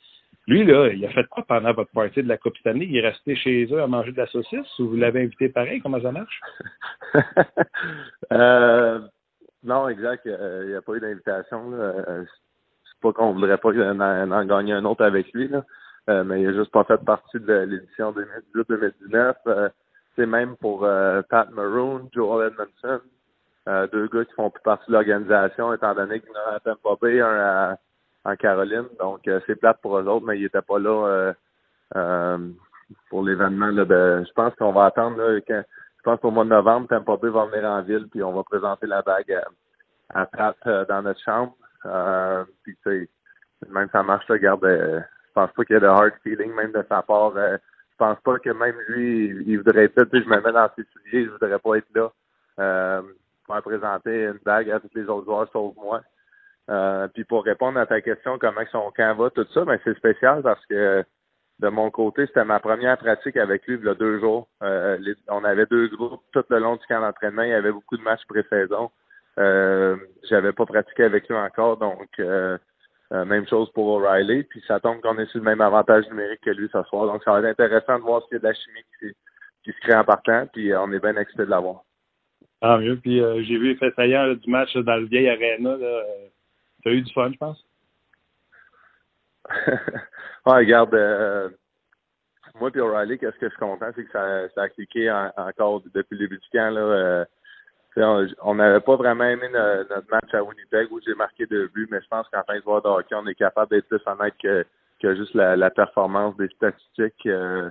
[0.47, 2.87] lui, là, il a fait quoi pendant votre partie de la Coupe Stanley?
[2.87, 5.81] Il est resté chez eux à manger de la saucisse ou vous l'avez invité pareil?
[5.81, 6.41] Comment ça marche?
[8.33, 9.01] euh,
[9.65, 10.27] non, exact.
[10.27, 11.73] euh, Il n'y a pas eu d'invitation.
[13.01, 15.65] Pas qu'on voudrait pas en, en gagner un autre avec lui, là.
[16.09, 18.15] Euh, mais il a juste pas fait partie de l'édition
[18.55, 19.35] 2018-2019.
[19.49, 19.69] Euh,
[20.15, 23.01] c'est même pour euh, Pat Maroon, Joel Edmondson,
[23.69, 26.57] euh, deux gars qui font plus partie de l'organisation, étant donné qu'il y en a
[26.57, 27.77] à Tampa Bay, un à,
[28.25, 28.87] en Caroline.
[29.01, 31.33] Donc, euh, c'est plate pour eux autres, mais ils n'étaient pas là
[31.97, 32.39] euh,
[33.11, 33.73] pour l'événement.
[33.73, 35.63] de Je pense qu'on va attendre là, quand,
[35.99, 38.45] je pense qu'au mois de novembre, Tampa Bay va venir en ville, puis on va
[38.45, 39.33] présenter la bague
[40.13, 40.57] à, à Pat
[40.89, 41.55] dans notre chambre.
[41.87, 43.09] Euh, puis tu sais,
[43.71, 46.73] même ça marche, regarde, euh, je pense pas qu'il y ait de hard feeling, même
[46.73, 47.37] de sa part.
[47.37, 47.57] Euh,
[47.93, 50.05] je pense pas que même lui, il, il voudrait être là.
[50.13, 52.13] Je me mets dans ses souliers, je voudrais pas être là.
[52.59, 53.03] Euh,
[53.45, 56.03] pour présenter une bague à tous les autres joueurs sauf moi.
[56.69, 59.97] Euh, puis pour répondre à ta question, comment son camp va, tout ça, ben c'est
[59.97, 61.05] spécial parce que
[61.61, 64.49] de mon côté, c'était ma première pratique avec lui il y a deux jours.
[64.61, 67.43] On avait deux groupes tout le long du camp d'entraînement.
[67.43, 68.91] Il y avait beaucoup de matchs pré-saison.
[69.39, 69.97] Euh,
[70.29, 72.57] J'avais pas pratiqué avec lui encore, donc euh,
[73.13, 74.45] euh, même chose pour O'Reilly.
[74.45, 77.07] Puis ça tombe qu'on est sur le même avantage numérique que lui ce soir.
[77.07, 79.13] Donc ça va être intéressant de voir s'il y a de la chimie qui,
[79.65, 80.47] qui se crée en partant.
[80.53, 81.83] Puis euh, on est bien excités de l'avoir.
[82.63, 82.97] Ah, mieux.
[82.97, 85.77] Puis euh, j'ai vu fait saillant là, du match là, dans le vieil arena.
[86.83, 87.63] T'as eu du fun, je pense?
[90.47, 91.49] ouais, regarde, euh,
[92.59, 95.31] moi et O'Reilly, qu'est-ce que je suis content, c'est que ça, ça a cliqué en-
[95.37, 96.71] encore depuis le début du camp.
[96.73, 97.31] Là, euh, tu
[98.03, 101.89] on- n'avait pas vraiment aimé no- notre match à Winnipeg où j'ai marqué deux buts,
[101.91, 104.35] mais je pense qu'en fin de voir de hockey, on est capable d'être plus honnête
[104.43, 104.65] que,
[105.01, 107.27] que juste la, la performance des statistiques.
[107.27, 107.71] euh,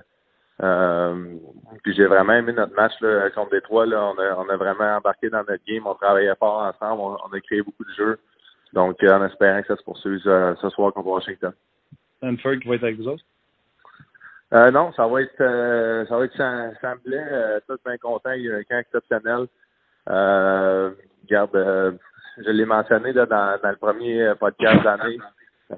[0.62, 1.34] euh,
[1.82, 3.86] puis j'ai vraiment aimé notre match là, contre Détroit.
[3.86, 7.16] Là, on, a, on a vraiment embarqué dans notre game, on travaillait fort ensemble, on,
[7.28, 8.18] on a créé beaucoup de jeux.
[8.72, 11.52] Donc, euh, en espérant que ça se poursuive ce soir contre Washington.
[12.18, 13.24] Stanford qui va être avec vous autres?
[14.54, 17.24] Euh, non, ça va être euh, ça va être Sam Blais.
[17.30, 18.32] Euh, tout bien content.
[18.32, 19.46] Il y a un camp exceptionnel.
[20.08, 20.90] Euh,
[21.24, 21.92] regarde, euh,
[22.38, 25.18] je l'ai mentionné là, dans, dans le premier podcast d'année.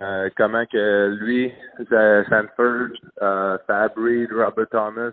[0.03, 1.53] Euh, comment que lui,
[1.93, 2.89] euh, Sanford,
[3.23, 5.13] euh, Fabry, Robert Thomas,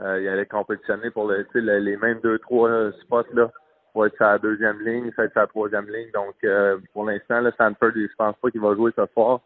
[0.00, 3.50] euh, il allait compétitionner pour le, le- les mêmes deux, trois euh, spots là.
[3.92, 6.10] Pour être sa deuxième ligne, ça va être sa troisième ligne.
[6.12, 9.40] Donc euh, pour l'instant, là, Sanford, je pense pas qu'il va jouer ce soir.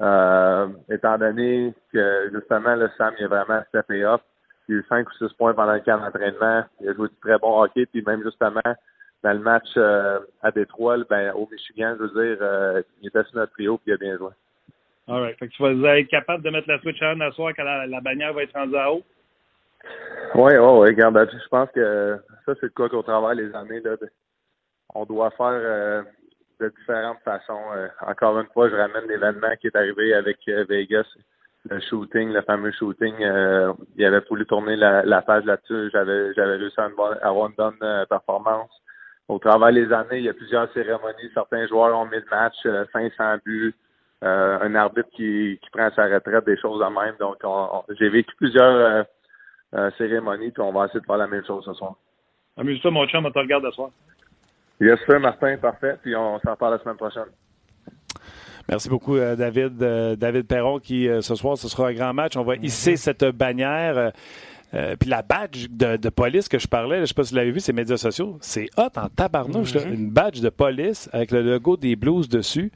[0.00, 4.20] Euh, étant donné que justement le Sam il a vraiment steppé up.
[4.68, 6.64] Il a eu 5 ou 6 points pendant le camp d'entraînement.
[6.80, 7.86] Il a joué du très bon hockey.
[7.86, 8.60] Puis même justement,
[9.22, 13.24] dans le match euh, à Détroit, ben, au Michigan, je veux dire, euh, il était
[13.24, 14.30] sur notre trio puis il a bien joué.
[15.08, 15.38] All right.
[15.38, 18.00] Fait que tu vas être capable de mettre la switch à soir quand la, la
[18.00, 19.02] bannière va être rendue à haut?
[20.34, 20.88] Oui, oui, oui.
[20.88, 23.96] Regarde, je pense que ça, c'est de quoi qu'au travers les années, là,
[24.94, 26.02] on doit faire euh,
[26.60, 27.72] de différentes façons.
[27.74, 31.06] Euh, encore une fois, je ramène l'événement qui est arrivé avec Vegas,
[31.70, 33.14] le shooting, le fameux shooting.
[33.20, 35.90] Euh, il avait voulu tourner la, la page là-dessus.
[35.92, 38.70] J'avais j'avais réussi à une bonne- à avoir une bonne euh, performance.
[39.28, 41.30] Au travers les années, il y a plusieurs cérémonies.
[41.34, 43.74] Certains joueurs ont mis le match, euh, 500 buts.
[44.24, 47.14] Euh, un arbitre qui, qui prend sa retraite, des choses de même.
[47.20, 49.04] Donc, on- on- j'ai vécu plusieurs
[49.74, 51.94] euh, cérémonies, puis on va essayer de faire la même chose ce soir.
[52.56, 53.90] Amuse-toi, mon chum, on te regarde ce soir.
[54.80, 55.98] Yes, sir, Martin, parfait.
[56.02, 57.26] Puis on s'en parle la semaine prochaine.
[58.68, 59.82] Merci beaucoup, euh, David.
[59.82, 62.36] Euh, David Perron, qui euh, ce soir, ce sera un grand match.
[62.36, 64.12] On va hisser cette bannière.
[64.74, 67.30] euh, puis la badge de, de police que je parlais, je ne sais pas si
[67.30, 69.74] vous l'avez vu, ces médias sociaux, c'est hot en tabarnouche.
[69.74, 69.84] là.
[69.84, 72.70] Une badge de police avec le logo des Blues dessus.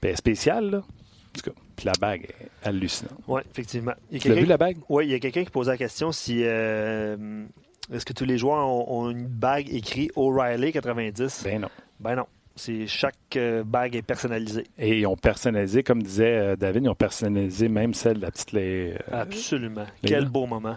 [0.00, 0.78] Puis spécial, là.
[0.78, 3.18] En tout cas, puis la bague est hallucinante.
[3.28, 3.92] Oui, effectivement.
[4.10, 4.78] Il y a Tu vu, la bague?
[4.88, 7.44] Oui, il y a quelqu'un qui posait la question si euh,
[7.92, 11.68] est-ce que tous les joueurs ont, ont une bague écrite O'Reilly 90 Ben non.
[12.00, 12.26] Ben non.
[12.58, 14.64] C'est chaque euh, bague est personnalisée.
[14.78, 18.30] Et ils ont personnalisé, comme disait euh, David, ils ont personnalisé même celle de la
[18.30, 18.52] petite.
[18.52, 19.86] les- euh, Absolument.
[20.02, 20.74] les Quel beau moment.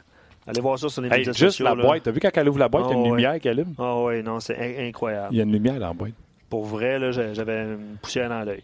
[0.47, 1.65] Allez voir ça sur les Hey, médias juste sociaux.
[1.65, 1.83] la là.
[1.83, 2.03] boîte.
[2.03, 3.09] T'as vu quand elle ouvre la boîte, il y a une Ah, ouais.
[3.17, 3.73] lumière qui allume?
[3.77, 5.27] Ah oui, non, c'est in- incroyable.
[5.31, 6.13] Il y a une lumière dans la boîte.
[6.49, 8.63] Pour vrai, là, j'a- j'avais une poussière dans l'œil.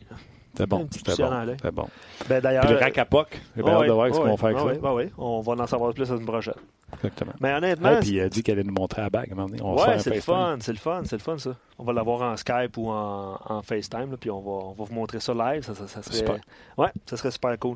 [0.53, 0.87] C'était bon.
[0.87, 1.35] Poussière bon.
[1.35, 1.55] dans l'œil.
[1.61, 1.87] C'était bon.
[2.27, 4.25] Ben, d'ailleurs, Puis le rack à POC, j'ai Ah hâte de voir ce ah qu'ils
[4.25, 4.93] vont oui, faire avec ça.
[4.93, 5.11] oui, oui.
[5.17, 6.53] On va en savoir plus la semaine prochaine.
[6.93, 7.33] Exactement.
[7.41, 9.33] Mais honnêtement, puis il a dit qu'elle allait nous montrer la bague.
[9.61, 11.51] On ouais, c'est le fun, c'est le fun, c'est le fun ça.
[11.77, 14.83] On va l'avoir en Skype ou en, en FaceTime, là, puis on va, on va
[14.85, 15.63] vous montrer ça live.
[15.63, 16.37] Ça, ça, ça serait, Super.
[16.77, 17.75] ouais, ça serait super cool.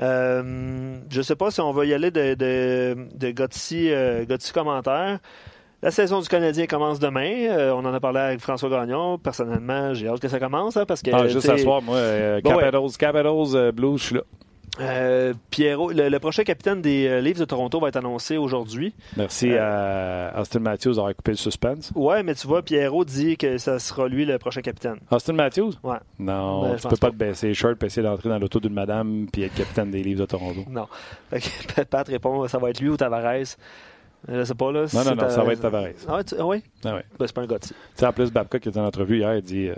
[0.00, 4.52] Euh, je sais pas si on va y aller de, de, de Gotti, euh, Gotti
[4.52, 5.18] commentaire.
[5.84, 7.48] La saison du Canadien commence demain.
[7.50, 9.18] Euh, on en a parlé avec François Gagnon.
[9.18, 12.40] Personnellement, j'ai hâte que ça commence hein, parce que Ah, juste à soir, moi, euh,
[12.40, 12.60] Bon, ouais.
[12.70, 14.22] Capitals, Capitals, euh, Blues, je suis là.
[14.80, 18.94] Euh, Pierrot, le, le prochain capitaine des euh, Leafs de Toronto va être annoncé aujourd'hui.
[19.18, 21.92] Merci Euh, à Austin Matthews d'avoir coupé le suspense.
[21.94, 24.96] Ouais, mais tu vois, Pierrot dit que ça sera lui le prochain capitaine.
[25.10, 25.72] Austin Matthews?
[25.82, 25.98] Ouais.
[26.18, 27.10] Non, Ben, tu peux pas, pas.
[27.10, 30.02] te baisser les shirts et essayer d'entrer dans l'auto d'une madame puis être capitaine des
[30.02, 30.64] livres de Toronto.
[30.70, 30.86] Non.
[31.30, 33.24] Que Pat répond ça va être lui ou Tavares.
[34.28, 34.86] Euh, Je sais pas, là.
[34.88, 35.88] si Non, non, non, ça va être Tavares.
[36.08, 36.62] Ah, ouais, ah oui?
[36.84, 37.04] Ah ouais.
[37.18, 39.34] Ben, c'est pas un gars Tu sais, en plus, Babcock qui était en entrevue hier,
[39.36, 39.68] il dit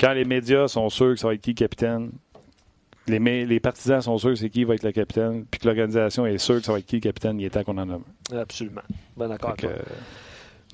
[0.00, 2.10] quand les médias sont sûrs que ça va être qui capitaine,
[3.06, 6.38] les, partisans sont sûrs que c'est qui va être le capitaine, puis que l'organisation est
[6.38, 8.04] sûre que ça va être qui le capitaine, il est temps qu'on en nomme.
[8.36, 8.82] Absolument.
[9.16, 9.54] Ben, d'accord.
[9.64, 9.76] Euh,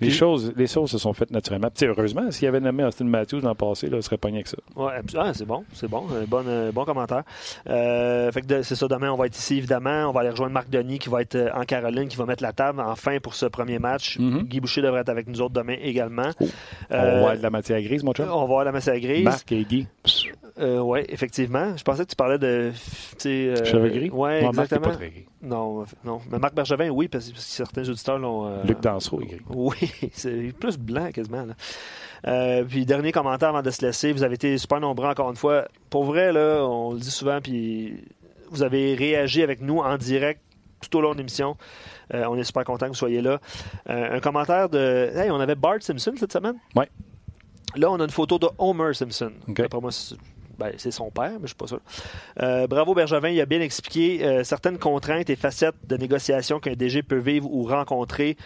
[0.00, 1.70] les, choses, les choses se sont faites naturellement.
[1.74, 4.56] Puis, heureusement, s'il avait nommé Austin Matthews l'an passé, là, il serait pogné avec ça.
[4.76, 7.24] Ouais, abs- ah, c'est bon, c'est bon, un bon, bon commentaire.
[7.68, 10.30] Euh, fait que de- c'est ça, demain on va être ici évidemment, on va aller
[10.30, 13.18] rejoindre Marc Denis qui va être euh, en Caroline, qui va mettre la table enfin
[13.18, 14.18] pour ce premier match.
[14.20, 14.42] Mhm.
[14.44, 16.30] Guy Boucher devrait être avec nous autres demain également.
[16.90, 18.28] On va avoir de la matière grise, mon chum.
[18.30, 19.24] on va voir la messe à grise.
[19.24, 19.88] Marc et Guy.
[20.58, 21.76] Euh, oui, effectivement.
[21.76, 22.72] Je pensais que tu parlais de.
[22.72, 24.10] tu sais, euh, Cheveux gris?
[24.10, 24.90] Ouais, Non, Marc exactement.
[24.90, 25.26] pas très gris.
[25.40, 26.20] Non, euh, non.
[26.30, 28.46] Mais Marc Bergevin, oui, parce que certains auditeurs l'ont.
[28.48, 29.40] euh, Luc Dansereau est gris.
[29.50, 29.76] Oui,
[30.12, 31.46] c'est plus blanc quasiment.
[31.46, 32.64] là.
[32.68, 35.66] Puis dernier commentaire avant de se laisser, vous avez été super nombreux encore une fois.
[35.90, 37.94] Pour vrai, là, on le dit souvent, puis
[38.50, 40.40] vous avez réagi avec nous en direct
[40.80, 41.56] tout au long de l'émission.
[42.12, 43.38] On est super content que vous soyez là.
[43.86, 45.10] Un commentaire de.
[45.14, 46.56] Hey, on avait Bart Simpson cette semaine?
[46.74, 46.84] Oui.
[47.76, 49.30] Là, on a une photo de Homer Simpson.
[49.46, 49.56] OK.
[49.60, 49.90] D'après moi,
[50.58, 51.80] ben, c'est son père, mais je suis pas sûr.
[52.42, 56.72] Euh, bravo Bergevin, il a bien expliqué euh, certaines contraintes et facettes de négociation qu'un
[56.72, 58.36] DG peut vivre ou rencontrer.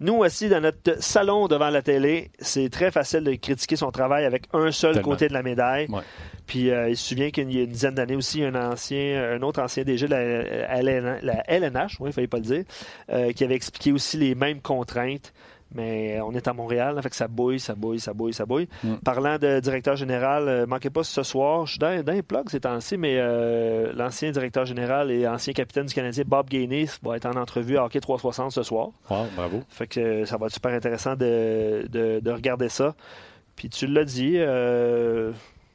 [0.00, 4.24] Nous aussi, dans notre salon devant la télé, c'est très facile de critiquer son travail
[4.24, 5.10] avec un seul Tellement.
[5.10, 5.86] côté de la médaille.
[5.90, 6.02] Ouais.
[6.46, 9.42] Puis euh, il se souvient qu'il y a une dizaine d'années aussi, un ancien, un
[9.42, 10.82] autre ancien DG de la,
[11.22, 12.64] la LNH, oui, il fallait pas le dire,
[13.34, 15.32] qui avait expliqué aussi les mêmes contraintes.
[15.74, 18.46] Mais on est à Montréal, là, fait que ça bouille, ça bouille, ça bouille, ça
[18.46, 18.68] bouille.
[18.82, 18.94] Mm.
[19.04, 22.48] Parlant de directeur général, euh, manquez pas ce soir, je suis dans, dans les plugs
[22.48, 27.16] ces temps-ci, mais euh, l'ancien directeur général et ancien capitaine du Canadien, Bob Gainey, va
[27.16, 28.88] être en entrevue à Hockey 360 ce soir.
[29.10, 29.62] Wow, bravo.
[29.68, 32.94] Fait que euh, ça va être super intéressant de, de- de regarder ça.
[33.54, 35.32] Puis tu l'as dit, euh,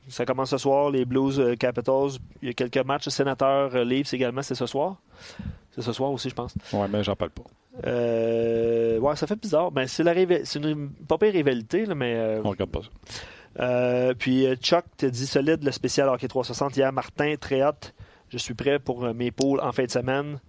[0.09, 2.17] Ça commence ce soir, les Blues Capitals.
[2.41, 3.07] Il y a quelques matchs.
[3.09, 4.95] Sénateurs Leafs également, c'est ce soir.
[5.75, 6.53] C'est ce soir aussi, je pense.
[6.71, 7.43] Ouais, mais j'en parle pas.
[7.87, 9.71] Euh, ouais, ça fait bizarre.
[9.71, 12.13] Ben, c'est, une pas pire rivalité, là, mais.
[12.15, 13.63] euh, On regarde pas ça.
[13.63, 16.91] euh, puis Chuck te dit solide le spécial Hockey 360 hier.
[16.93, 17.93] Martin, très hâte.
[18.29, 20.39] Je suis prêt pour mes poules en fin de semaine.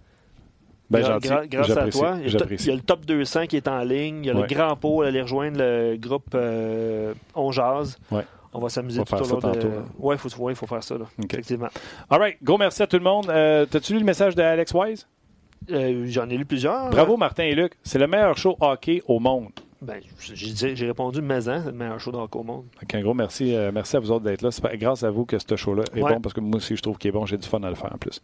[0.91, 1.27] Ben, Gra- gentil.
[1.29, 2.17] gra- grâce à toi.
[2.23, 4.19] Il y, a il y a le top 200 qui est en ligne.
[4.23, 4.41] Il y a Ouais.
[4.41, 5.07] le grand pôle.
[5.07, 6.35] Aller rejoindre le groupe
[7.33, 7.97] On Jazz.
[8.11, 8.23] Ouais.
[8.57, 9.59] On va s'amuser tout au long de...
[9.67, 9.85] hein.
[9.99, 10.97] Ouais, il faut, ouais, faut faire ça.
[10.97, 11.05] Là.
[11.23, 11.67] Effectivement.
[12.09, 12.37] All right.
[12.41, 13.29] Gros merci à tout le monde.
[13.29, 15.07] Euh, T'as-tu lu le message d'Alex Wise?
[15.71, 16.89] Euh, J'en ai lu plusieurs.
[16.89, 17.73] Bravo, Martin et Luc.
[17.83, 19.49] C'est le meilleur show hockey au monde.
[19.81, 22.65] Ben, j'ai répondu mais hein, c'est le meilleur show d'hockey au monde.
[22.93, 23.53] Un gros merci.
[23.55, 24.49] euh, merci à vous autres d'être là.
[24.51, 26.13] C'est grâce à vous que ce show-là est Ouais.
[26.13, 27.25] bon parce que moi aussi, je trouve qu'il est bon.
[27.25, 28.21] J'ai du fun à le faire en plus.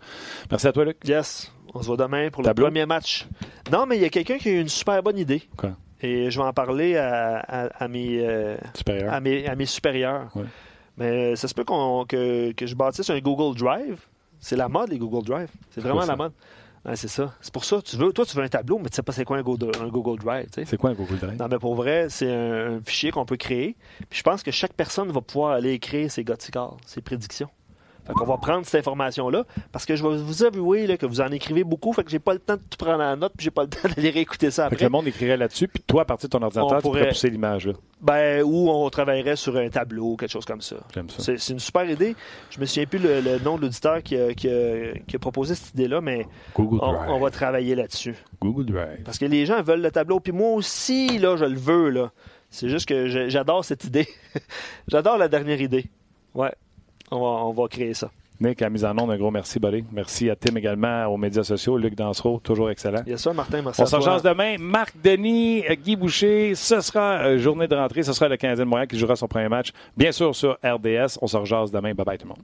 [0.50, 0.98] Merci à toi, Luc.
[1.06, 1.52] Yes.
[1.74, 2.66] On se voit demain pour Tableau?
[2.66, 3.28] le premier match.
[3.72, 5.42] Non, mais il y a quelqu'un qui a eu une super bonne idée.
[5.58, 5.72] Quoi?
[6.04, 8.58] Et je vais en parler à, à- à mes, euh,
[9.10, 10.30] à, mes, à mes supérieurs.
[10.36, 10.46] Ouais.
[10.98, 14.00] Mais ça se peut qu'on- que, que je bâtisse un Google Drive.
[14.40, 15.50] C'est la mode, les Google Drive.
[15.70, 16.32] C'est vraiment la mode.
[16.84, 17.32] Ouais, c'est ça.
[17.42, 17.80] C'est pour ça.
[17.84, 19.72] Tu veux, toi, tu veux un tableau, mais tu sais pas c'est quoi un Google,
[19.80, 20.46] un Google Drive.
[20.48, 20.66] tu sais.
[20.66, 21.38] C'est quoi un Google Drive?
[21.40, 23.76] Non, mais pour vrai, c'est un, un fichier qu'on peut créer.
[24.10, 27.50] Puis je pense que chaque personne va pouvoir aller écrire ses cigare, ses prédictions.
[28.06, 31.22] Fait qu'on va prendre cette information-là, parce que je vais vous avouer là, que vous
[31.22, 33.44] en écrivez beaucoup, fait que j'ai pas le temps de tout prendre en note, puis
[33.46, 34.86] j'ai pas le temps d'aller réécouter ça Fait que après.
[34.86, 37.30] le monde écrirait là-dessus, puis toi, à partir de ton ordinateur, On tu pourrais pousser
[37.30, 37.70] l'image.
[38.02, 40.78] Ben, ou on travaillerait sur un tableau, quelque chose comme ça.
[41.18, 41.38] Ça.
[41.38, 42.16] C'est une super idée.
[42.50, 45.20] Je me souviens plus le, le nom de l'auditeur qui a, qui a- qui a
[45.20, 46.26] proposé cette idée-là, mais
[46.58, 48.16] on, on va travailler là-dessus.
[48.42, 49.04] Google Drive.
[49.06, 52.12] Parce que les gens veulent le tableau, puis moi aussi, là, je le veux, là.
[52.50, 54.08] C'est juste que j'adore cette idée.
[54.88, 55.86] j'adore la dernière idée.
[56.34, 56.52] Ouais,
[57.12, 58.10] on va, on va créer ça.
[58.40, 59.84] Nick, à mise en onde, un gros merci, buddy.
[59.92, 61.78] Merci à Tim également, aux médias sociaux.
[61.78, 63.04] Luc Dansereau, toujours excellent.
[63.08, 64.02] A ça, Martin, merci On toi.
[64.02, 64.56] change demain.
[64.60, 68.02] Marc Denis, euh, Guy Boucher, ce sera euh, journée de rentrée.
[68.02, 71.20] Ce sera le Canadien de Montréal qui jouera son premier match, bien sûr, sur RDS.
[71.22, 71.94] On se rejase demain.
[71.94, 72.42] Bye bye tout le monde.